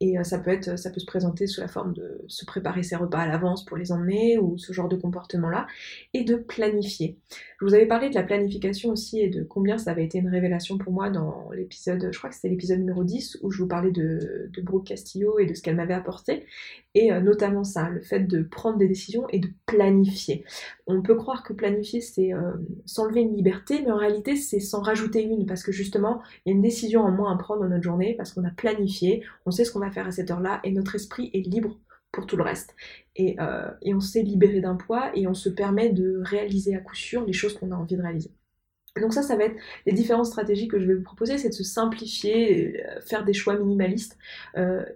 Et 0.00 0.18
euh, 0.18 0.24
ça 0.24 0.38
peut 0.38 0.50
être, 0.50 0.78
ça 0.78 0.90
peut 0.90 0.98
se 0.98 1.04
présenter 1.04 1.46
sous 1.46 1.60
la 1.60 1.68
forme 1.68 1.92
de 1.92 2.22
se 2.26 2.46
préparer 2.46 2.82
ses 2.82 2.96
repas 2.96 3.18
à 3.18 3.26
l'avance 3.26 3.66
pour 3.66 3.76
les 3.76 3.92
emmener 3.92 4.38
ou 4.38 4.56
ce 4.56 4.72
genre 4.72 4.88
de 4.88 4.96
comportement-là, 4.96 5.66
et 6.14 6.24
de 6.24 6.36
planifier. 6.36 7.18
Je 7.60 7.66
vous 7.66 7.74
avais 7.74 7.86
parlé 7.86 8.08
de 8.08 8.14
la 8.14 8.22
planification 8.22 8.90
aussi 8.90 9.20
et 9.20 9.28
de 9.28 9.42
combien 9.42 9.76
ça 9.76 9.90
avait 9.90 10.04
été 10.04 10.18
une 10.18 10.30
révélation 10.30 10.78
pour 10.78 10.92
moi 10.94 11.10
dans 11.10 11.50
l'épisode, 11.50 12.08
je 12.10 12.16
crois 12.16 12.30
que 12.30 12.36
c'était 12.36 12.48
l'épisode 12.48 12.78
numéro 12.78 13.04
10 13.04 13.40
où 13.42 13.50
je 13.50 13.58
vous 13.58 13.68
parlais 13.68 13.92
de, 13.92 14.48
de 14.50 14.62
Brooke 14.62 14.86
Castillo 14.86 15.38
et 15.38 15.44
de 15.44 15.52
ce 15.52 15.60
qu'elle 15.60 15.76
m'avait 15.76 15.92
apporté, 15.92 16.46
et 16.94 17.12
euh, 17.12 17.20
notamment 17.20 17.64
ça, 17.64 17.88
le 17.88 18.00
fait 18.00 18.20
de 18.20 18.42
prendre 18.42 18.78
des 18.78 18.88
décisions 18.88 19.26
et 19.28 19.38
de 19.38 19.48
planifier. 19.66 20.44
On 20.86 21.02
peut 21.02 21.14
croire 21.14 21.42
que 21.42 21.52
planifier 21.52 22.00
c'est 22.00 22.32
euh, 22.32 22.52
s'enlever 22.86 23.20
une 23.20 23.34
liberté, 23.34 23.82
mais 23.84 23.90
en 23.90 23.96
réalité 23.96 24.36
c'est 24.36 24.60
s'en 24.60 24.80
rajouter 24.80 25.22
une 25.22 25.46
parce 25.46 25.62
que 25.62 25.72
justement 25.72 26.20
il 26.44 26.50
y 26.50 26.52
a 26.52 26.56
une 26.56 26.62
décision 26.62 27.02
en 27.02 27.10
moins 27.10 27.32
à 27.32 27.38
prendre 27.38 27.62
dans 27.62 27.68
notre 27.68 27.82
journée 27.82 28.14
parce 28.16 28.32
qu'on 28.32 28.44
a 28.44 28.50
planifié, 28.50 29.22
on 29.46 29.50
sait 29.50 29.64
ce 29.64 29.72
qu'on 29.72 29.80
va 29.80 29.90
faire 29.90 30.06
à 30.06 30.10
cette 30.10 30.30
heure-là 30.30 30.60
et 30.64 30.72
notre 30.72 30.94
esprit 30.94 31.30
est 31.32 31.46
libre 31.46 31.78
pour 32.12 32.26
tout 32.26 32.36
le 32.36 32.42
reste. 32.42 32.74
Et, 33.14 33.36
euh, 33.40 33.70
et 33.82 33.94
on 33.94 34.00
s'est 34.00 34.22
libéré 34.22 34.60
d'un 34.60 34.74
poids 34.74 35.12
et 35.14 35.28
on 35.28 35.34
se 35.34 35.48
permet 35.48 35.90
de 35.90 36.20
réaliser 36.24 36.74
à 36.74 36.80
coup 36.80 36.96
sûr 36.96 37.24
les 37.24 37.32
choses 37.32 37.56
qu'on 37.56 37.70
a 37.70 37.76
envie 37.76 37.96
de 37.96 38.02
réaliser. 38.02 38.32
Donc 39.00 39.14
ça, 39.14 39.22
ça 39.22 39.36
va 39.36 39.44
être 39.44 39.54
les 39.86 39.92
différentes 39.92 40.26
stratégies 40.26 40.66
que 40.66 40.80
je 40.80 40.86
vais 40.86 40.94
vous 40.94 41.04
proposer, 41.04 41.38
c'est 41.38 41.50
de 41.50 41.54
se 41.54 41.62
simplifier, 41.62 42.82
faire 43.06 43.24
des 43.24 43.32
choix 43.32 43.56
minimalistes 43.56 44.18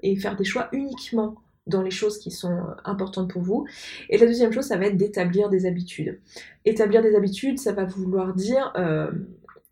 et 0.03 0.17
faire 0.17 0.35
des 0.35 0.43
choix 0.43 0.69
uniquement 0.73 1.44
dans 1.67 1.83
les 1.83 1.91
choses 1.91 2.19
qui 2.19 2.31
sont 2.31 2.59
importantes 2.85 3.31
pour 3.31 3.43
vous. 3.43 3.67
Et 4.11 4.19
la 4.19 4.27
deuxième 4.27 4.53
chose, 4.53 4.65
ça 4.65 4.77
va 4.77 4.87
être 4.87 4.97
d'établir 4.97 5.49
des 5.49 5.67
habitudes. 5.67 6.21
Établir 6.65 7.03
des 7.03 7.15
habitudes, 7.15 7.59
ça 7.59 7.73
va 7.73 7.85
vouloir 7.85 8.35
dire 8.35 8.73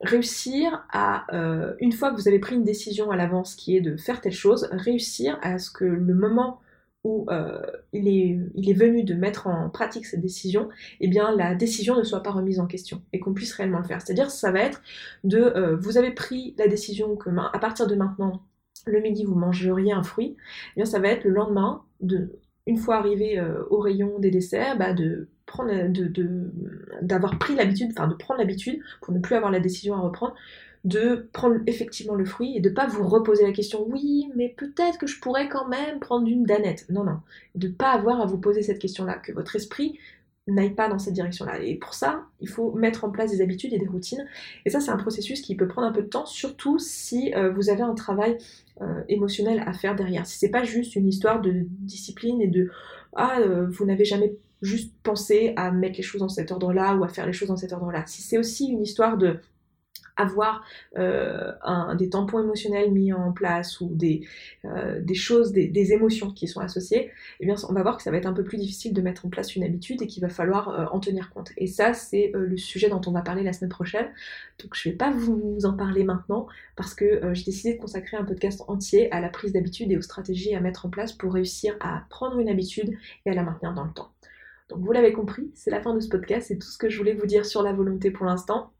réussir 0.03 0.85
à, 0.91 1.25
euh, 1.35 1.75
une 1.81 1.93
fois 1.93 2.11
que 2.11 2.17
vous 2.17 2.29
avez 2.29 2.41
pris 2.41 2.57
une 2.57 2.65
décision 2.65 3.11
à 3.11 3.17
l'avance 3.17 3.55
qui 3.55 3.77
est 3.77 3.81
de 3.81 3.97
faire 3.97 4.21
telle 4.21 4.33
chose, 4.33 4.69
réussir 4.73 5.39
à 5.43 5.59
ce 5.59 5.71
que 5.71 5.85
le 5.85 6.15
moment 6.15 6.61
où 7.05 7.27
euh, 7.31 7.61
il, 7.93 8.09
est, 8.09 8.73
venu 8.75 9.03
de 9.03 9.15
mettre 9.15 9.49
en 9.49 9.71
pratique 9.71 10.07
cette 10.07 10.21
décision, 10.21 10.69
eh 11.01 11.09
bien 11.09 11.35
la 11.35 11.55
décision 11.55 11.97
ne 11.97 12.05
soit 12.05 12.23
pas 12.23 12.31
remise 12.31 12.61
en 12.61 12.67
question 12.67 13.03
et 13.13 13.19
qu'on 13.19 13.35
puisse 13.35 13.53
réellement 13.55 13.79
le 13.79 13.85
faire. 13.85 14.01
C'est-à-dire 14.01 14.31
ça 14.31 14.53
va 14.53 14.61
être 14.61 14.83
de 15.25 15.39
euh, 15.39 15.77
vous 15.77 15.99
avez 15.99 16.13
pris 16.13 16.55
la 16.59 16.69
décision 16.69 17.17
que 17.17 17.31
à 17.31 17.59
partir 17.59 17.87
de 17.89 17.97
maintenant, 17.97 18.43
le 18.87 19.01
midi 19.01 19.25
vous 19.25 19.35
mangeriez 19.35 19.93
un 19.93 20.03
fruit, 20.03 20.37
eh 20.37 20.75
bien 20.77 20.85
ça 20.85 20.99
va 20.99 21.09
être 21.09 21.25
le 21.25 21.31
lendemain 21.31 21.83
de 22.01 22.39
une 22.67 22.77
fois 22.77 22.97
arrivé 22.97 23.45
au 23.71 23.79
rayon 23.79 24.21
des 24.21 24.31
desserts, 24.31 24.79
bah, 24.79 24.93
de 24.93 25.27
prendre, 25.47 25.89
de, 25.89 26.53
d'avoir 27.03 27.37
pris 27.37 27.57
l'habitude, 27.57 27.91
enfin 27.91 28.07
de 28.07 28.15
prendre 28.15 28.39
l'habitude, 28.39 28.81
pour 29.01 29.13
ne 29.13 29.19
plus 29.19 29.35
avoir 29.35 29.51
la 29.51 29.59
décision 29.59 29.95
à 29.97 29.99
reprendre, 29.99 30.35
de 30.85 31.29
prendre 31.33 31.57
effectivement 31.67 32.15
le 32.15 32.25
fruit 32.25 32.57
et 32.57 32.61
de 32.61 32.69
pas 32.69 32.87
vous 32.87 33.07
reposer 33.07 33.45
la 33.45 33.53
question 33.53 33.87
oui 33.89 34.29
mais 34.35 34.49
peut-être 34.49 34.99
que 34.99 35.07
je 35.07 35.21
pourrais 35.21 35.49
quand 35.49 35.69
même 35.69 36.01
prendre 36.01 36.27
une 36.27 36.45
danette. 36.45 36.87
Non 36.91 37.05
non. 37.05 37.21
De 37.55 37.69
pas 37.69 37.93
avoir 37.93 38.21
à 38.21 38.27
vous 38.27 38.39
poser 38.39 38.63
cette 38.63 38.81
question 38.81 39.05
là 39.05 39.15
que 39.15 39.33
votre 39.33 39.55
esprit 39.55 39.99
n'aille 40.49 40.75
pas 40.75 40.89
dans 40.89 40.99
cette 40.99 41.15
direction 41.15 41.45
là 41.45 41.61
et 41.61 41.77
pour 41.77 41.95
ça 41.95 42.25
il 42.41 42.49
faut 42.49 42.73
mettre 42.73 43.05
en 43.05 43.11
place 43.11 43.31
des 43.31 43.41
habitudes 43.41 43.73
et 43.73 43.79
des 43.79 43.87
routines. 43.87 44.27
Et 44.65 44.71
ça 44.71 44.81
c'est 44.81 44.91
un 44.91 44.97
processus 44.97 45.41
qui 45.41 45.55
peut 45.55 45.69
prendre 45.69 45.87
un 45.87 45.93
peu 45.93 46.03
de 46.03 46.09
temps 46.09 46.27
surtout 46.27 46.79
si 46.79 47.33
euh, 47.35 47.53
vous 47.53 47.71
avez 47.71 47.83
un 47.83 47.95
travail 47.95 48.39
euh, 48.81 49.03
émotionnel 49.09 49.63
à 49.67 49.73
faire 49.73 49.95
derrière. 49.95 50.27
Si 50.27 50.39
c'est 50.39 50.51
pas 50.51 50.65
juste 50.65 50.97
une 50.97 51.09
histoire 51.09 51.41
de 51.41 51.67
discipline 51.81 52.41
et 52.41 52.49
de 52.49 52.71
ah 53.15 53.39
euh, 53.41 53.67
vous 53.69 53.85
n'avez 53.85 54.05
jamais 54.05 54.35
juste 54.63 54.93
penser 55.03 55.53
à 55.57 55.71
mettre 55.71 55.97
les 55.97 56.03
choses 56.03 56.21
dans 56.21 56.29
cet 56.29 56.51
ordre-là 56.51 56.97
ou 56.97 57.05
à 57.05 57.09
faire 57.09 57.27
les 57.27 57.33
choses 57.33 57.49
dans 57.49 57.57
cet 57.57 57.73
ordre-là. 57.73 58.05
Si 58.07 58.23
c'est 58.23 58.39
aussi 58.39 58.69
une 58.69 58.83
histoire 58.83 59.19
de 59.19 59.39
avoir 60.17 60.65
euh, 60.99 61.53
des 61.97 62.11
tampons 62.11 62.41
émotionnels 62.41 62.91
mis 62.91 63.13
en 63.13 63.33
place 63.33 63.81
ou 63.81 63.91
des, 63.93 64.27
euh, 64.65 65.01
choses, 65.15 65.53
des, 65.53 65.93
émotions 65.93 66.31
qui 66.31 66.47
sont 66.47 66.61
associées, 66.61 67.11
eh 67.41 67.47
bien 67.47 67.57
on 67.69 67.73
va 67.73 67.83
voir 67.83 67.97
que 67.97 68.03
ça 68.03 68.11
va 68.11 68.17
être 68.17 68.27
un 68.27 68.33
peu 68.33 68.45
plus 68.45 68.59
difficile 68.59 68.93
de 68.93 69.03
mettre 69.03 69.27
en 69.27 69.29
place 69.29 69.57
une 69.57 69.65
habitude 69.65 70.03
et 70.03 70.07
qu'il 70.07 70.23
va 70.23 70.29
falloir 70.29 70.69
euh, 70.69 70.87
en 70.93 71.01
tenir 71.01 71.31
compte. 71.31 71.53
Et 71.57 71.67
ça, 71.67 71.93
c'est 71.93 72.33
le 72.35 72.57
sujet 72.57 72.89
dont 72.89 73.01
on 73.07 73.13
va 73.13 73.23
parler 73.23 73.43
la 73.43 73.53
semaine 73.53 73.71
prochaine. 73.71 74.07
Donc 74.63 74.75
je 74.75 74.89
ne 74.89 74.93
vais 74.93 74.97
pas 74.97 75.11
vous 75.11 75.61
en 75.65 75.75
parler 75.75 76.05
maintenant 76.05 76.47
parce 76.77 76.95
que 76.95 77.21
j'ai 77.33 77.45
décidé 77.45 77.75
de 77.75 77.81
consacrer 77.81 78.17
un 78.17 78.25
podcast 78.25 78.63
entier 78.69 79.11
à 79.13 79.21
la 79.21 79.29
prise 79.29 79.53
d'habitude 79.53 79.91
et 79.91 79.97
aux 79.97 80.03
stratégies 80.03 80.55
à 80.55 80.61
mettre 80.61 80.87
en 80.87 80.91
place 80.91 81.13
pour 81.13 81.33
réussir 81.33 81.77
à 81.81 82.05
prendre 82.11 82.39
une 82.39 82.49
habitude 82.49 82.97
et 83.27 83.31
à 83.31 83.35
la 83.35 83.43
maintenir 83.43 83.75
dans 83.75 83.85
le 83.85 83.93
temps. 83.93 84.13
Donc 84.69 84.81
vous 84.81 84.93
l'avez 84.93 85.13
compris, 85.13 85.51
c'est 85.55 85.71
la 85.71 85.83
fin 85.83 85.95
de 85.95 86.01
ce 86.01 86.09
podcast, 86.09 86.49
c'est 86.49 86.59
tout 86.59 86.69
ce 86.69 86.79
que 86.79 86.89
je 86.89 86.97
voulais 86.97 87.15
vous 87.15 87.27
dire 87.27 87.45
sur 87.45 87.63
la 87.63 87.73
volonté 87.73 88.11
pour 88.11 88.25
l'instant. 88.25 88.73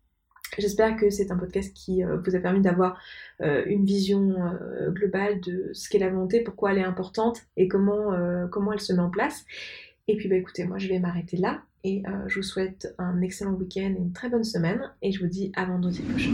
J'espère 0.59 0.97
que 0.97 1.09
c'est 1.09 1.31
un 1.31 1.39
podcast 1.39 1.73
qui 1.75 2.05
euh, 2.05 2.19
vous 2.19 2.37
a 2.37 2.39
permis 2.39 2.61
d'avoir 2.61 2.99
euh, 3.41 3.63
une 3.67 3.87
vision 3.87 4.35
euh, 4.37 4.91
globale 4.91 5.41
de 5.41 5.71
ce 5.73 5.89
qu'est 5.89 5.99
la 5.99 6.11
volonté, 6.11 6.41
pourquoi 6.41 6.73
elle 6.73 6.79
est 6.79 6.85
importante 6.85 7.41
et 7.57 7.69
comment, 7.69 8.11
comment 8.51 8.73
elle 8.73 8.81
se 8.81 8.93
met 8.93 9.01
en 9.01 9.11
place. 9.11 9.45
Et 10.09 10.17
puis 10.17 10.29
bah 10.29 10.37
écoutez, 10.37 10.65
moi 10.65 10.79
je 10.79 10.89
vais 10.89 10.99
m'arrêter 10.99 11.37
là 11.37 11.63
et 11.85 12.03
je 12.27 12.37
vous 12.37 12.43
souhaite 12.43 12.95
un 12.99 13.21
excellent 13.23 13.53
week-end 13.53 13.95
et 13.97 14.01
une 14.01 14.13
très 14.13 14.29
bonne 14.29 14.45
semaine 14.45 14.91
et 15.01 15.13
je 15.13 15.21
vous 15.21 15.29
dis 15.29 15.53
à 15.55 15.65
vendredi 15.65 16.03
prochain. 16.03 16.33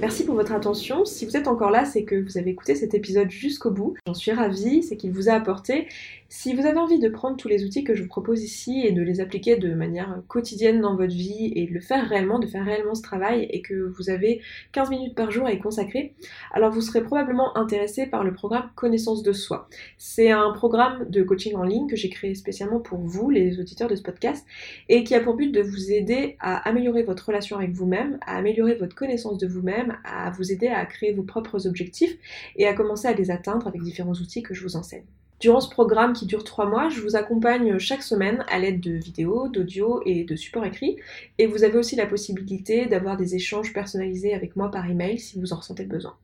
Merci 0.00 0.24
pour 0.24 0.34
votre 0.34 0.50
attention. 0.52 1.04
Si 1.04 1.24
vous 1.24 1.36
êtes 1.36 1.46
encore 1.46 1.70
là, 1.70 1.84
c'est 1.84 2.02
que 2.02 2.16
vous 2.16 2.36
avez 2.36 2.50
écouté 2.50 2.74
cet 2.74 2.92
épisode 2.92 3.30
jusqu'au 3.30 3.70
bout. 3.70 3.94
J'en 4.04 4.14
suis 4.14 4.32
ravie, 4.32 4.82
c'est 4.82 4.96
qu'il 4.96 5.12
vous 5.12 5.28
a 5.28 5.32
apporté. 5.34 5.86
Si 6.34 6.54
vous 6.54 6.64
avez 6.64 6.78
envie 6.78 6.98
de 6.98 7.10
prendre 7.10 7.36
tous 7.36 7.46
les 7.46 7.62
outils 7.62 7.84
que 7.84 7.94
je 7.94 8.02
vous 8.02 8.08
propose 8.08 8.42
ici 8.42 8.86
et 8.86 8.92
de 8.92 9.02
les 9.02 9.20
appliquer 9.20 9.56
de 9.56 9.74
manière 9.74 10.22
quotidienne 10.28 10.80
dans 10.80 10.96
votre 10.96 11.12
vie 11.12 11.52
et 11.54 11.66
de 11.66 11.74
le 11.74 11.80
faire 11.80 12.08
réellement, 12.08 12.38
de 12.38 12.46
faire 12.46 12.64
réellement 12.64 12.94
ce 12.94 13.02
travail 13.02 13.46
et 13.50 13.60
que 13.60 13.74
vous 13.74 14.08
avez 14.08 14.40
15 14.72 14.88
minutes 14.88 15.14
par 15.14 15.30
jour 15.30 15.46
à 15.46 15.52
y 15.52 15.58
consacrer, 15.58 16.14
alors 16.50 16.72
vous 16.72 16.80
serez 16.80 17.02
probablement 17.02 17.54
intéressé 17.58 18.06
par 18.06 18.24
le 18.24 18.32
programme 18.32 18.70
Connaissance 18.76 19.22
de 19.22 19.34
soi. 19.34 19.68
C'est 19.98 20.30
un 20.30 20.52
programme 20.52 21.04
de 21.10 21.22
coaching 21.22 21.54
en 21.54 21.64
ligne 21.64 21.86
que 21.86 21.96
j'ai 21.96 22.08
créé 22.08 22.34
spécialement 22.34 22.80
pour 22.80 23.00
vous, 23.00 23.28
les 23.28 23.60
auditeurs 23.60 23.90
de 23.90 23.94
ce 23.94 24.02
podcast, 24.02 24.46
et 24.88 25.04
qui 25.04 25.14
a 25.14 25.20
pour 25.20 25.36
but 25.36 25.52
de 25.52 25.60
vous 25.60 25.92
aider 25.92 26.38
à 26.40 26.66
améliorer 26.66 27.02
votre 27.02 27.26
relation 27.26 27.58
avec 27.58 27.72
vous-même, 27.72 28.18
à 28.22 28.38
améliorer 28.38 28.76
votre 28.76 28.96
connaissance 28.96 29.36
de 29.36 29.46
vous-même, 29.46 29.98
à 30.02 30.30
vous 30.30 30.50
aider 30.50 30.68
à 30.68 30.86
créer 30.86 31.12
vos 31.12 31.24
propres 31.24 31.66
objectifs 31.66 32.16
et 32.56 32.66
à 32.66 32.72
commencer 32.72 33.06
à 33.06 33.12
les 33.12 33.30
atteindre 33.30 33.66
avec 33.66 33.82
différents 33.82 34.14
outils 34.14 34.42
que 34.42 34.54
je 34.54 34.62
vous 34.62 34.76
enseigne. 34.76 35.04
Durant 35.42 35.60
ce 35.60 35.68
programme 35.68 36.12
qui 36.12 36.24
dure 36.24 36.44
trois 36.44 36.66
mois, 36.66 36.88
je 36.88 37.00
vous 37.00 37.16
accompagne 37.16 37.76
chaque 37.80 38.04
semaine 38.04 38.44
à 38.48 38.60
l'aide 38.60 38.78
de 38.78 38.92
vidéos, 38.92 39.48
d'audio 39.48 40.00
et 40.06 40.22
de 40.22 40.36
supports 40.36 40.64
écrits. 40.64 40.98
Et 41.38 41.46
vous 41.46 41.64
avez 41.64 41.76
aussi 41.78 41.96
la 41.96 42.06
possibilité 42.06 42.86
d'avoir 42.86 43.16
des 43.16 43.34
échanges 43.34 43.72
personnalisés 43.72 44.34
avec 44.34 44.54
moi 44.54 44.70
par 44.70 44.88
email 44.88 45.18
si 45.18 45.40
vous 45.40 45.52
en 45.52 45.56
ressentez 45.56 45.84
besoin. 45.84 46.14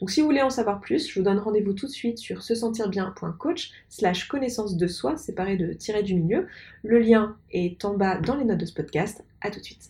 Donc 0.00 0.10
si 0.10 0.20
vous 0.20 0.26
voulez 0.26 0.42
en 0.42 0.50
savoir 0.50 0.80
plus, 0.80 1.08
je 1.08 1.20
vous 1.20 1.24
donne 1.24 1.38
rendez-vous 1.38 1.72
tout 1.72 1.86
de 1.86 1.92
suite 1.92 2.18
sur 2.18 2.42
se 2.42 2.56
sentir 2.56 2.88
bien.coach 2.88 3.70
slash 3.88 4.26
connaissance 4.26 4.76
de 4.76 4.88
soi 4.88 5.16
séparé 5.16 5.56
de 5.56 5.72
tirer 5.72 6.02
du 6.02 6.16
milieu. 6.16 6.48
Le 6.82 6.98
lien 6.98 7.36
est 7.52 7.84
en 7.84 7.94
bas 7.94 8.18
dans 8.18 8.34
les 8.34 8.44
notes 8.44 8.58
de 8.58 8.66
ce 8.66 8.74
podcast. 8.74 9.22
À 9.40 9.52
tout 9.52 9.60
de 9.60 9.64
suite. 9.64 9.88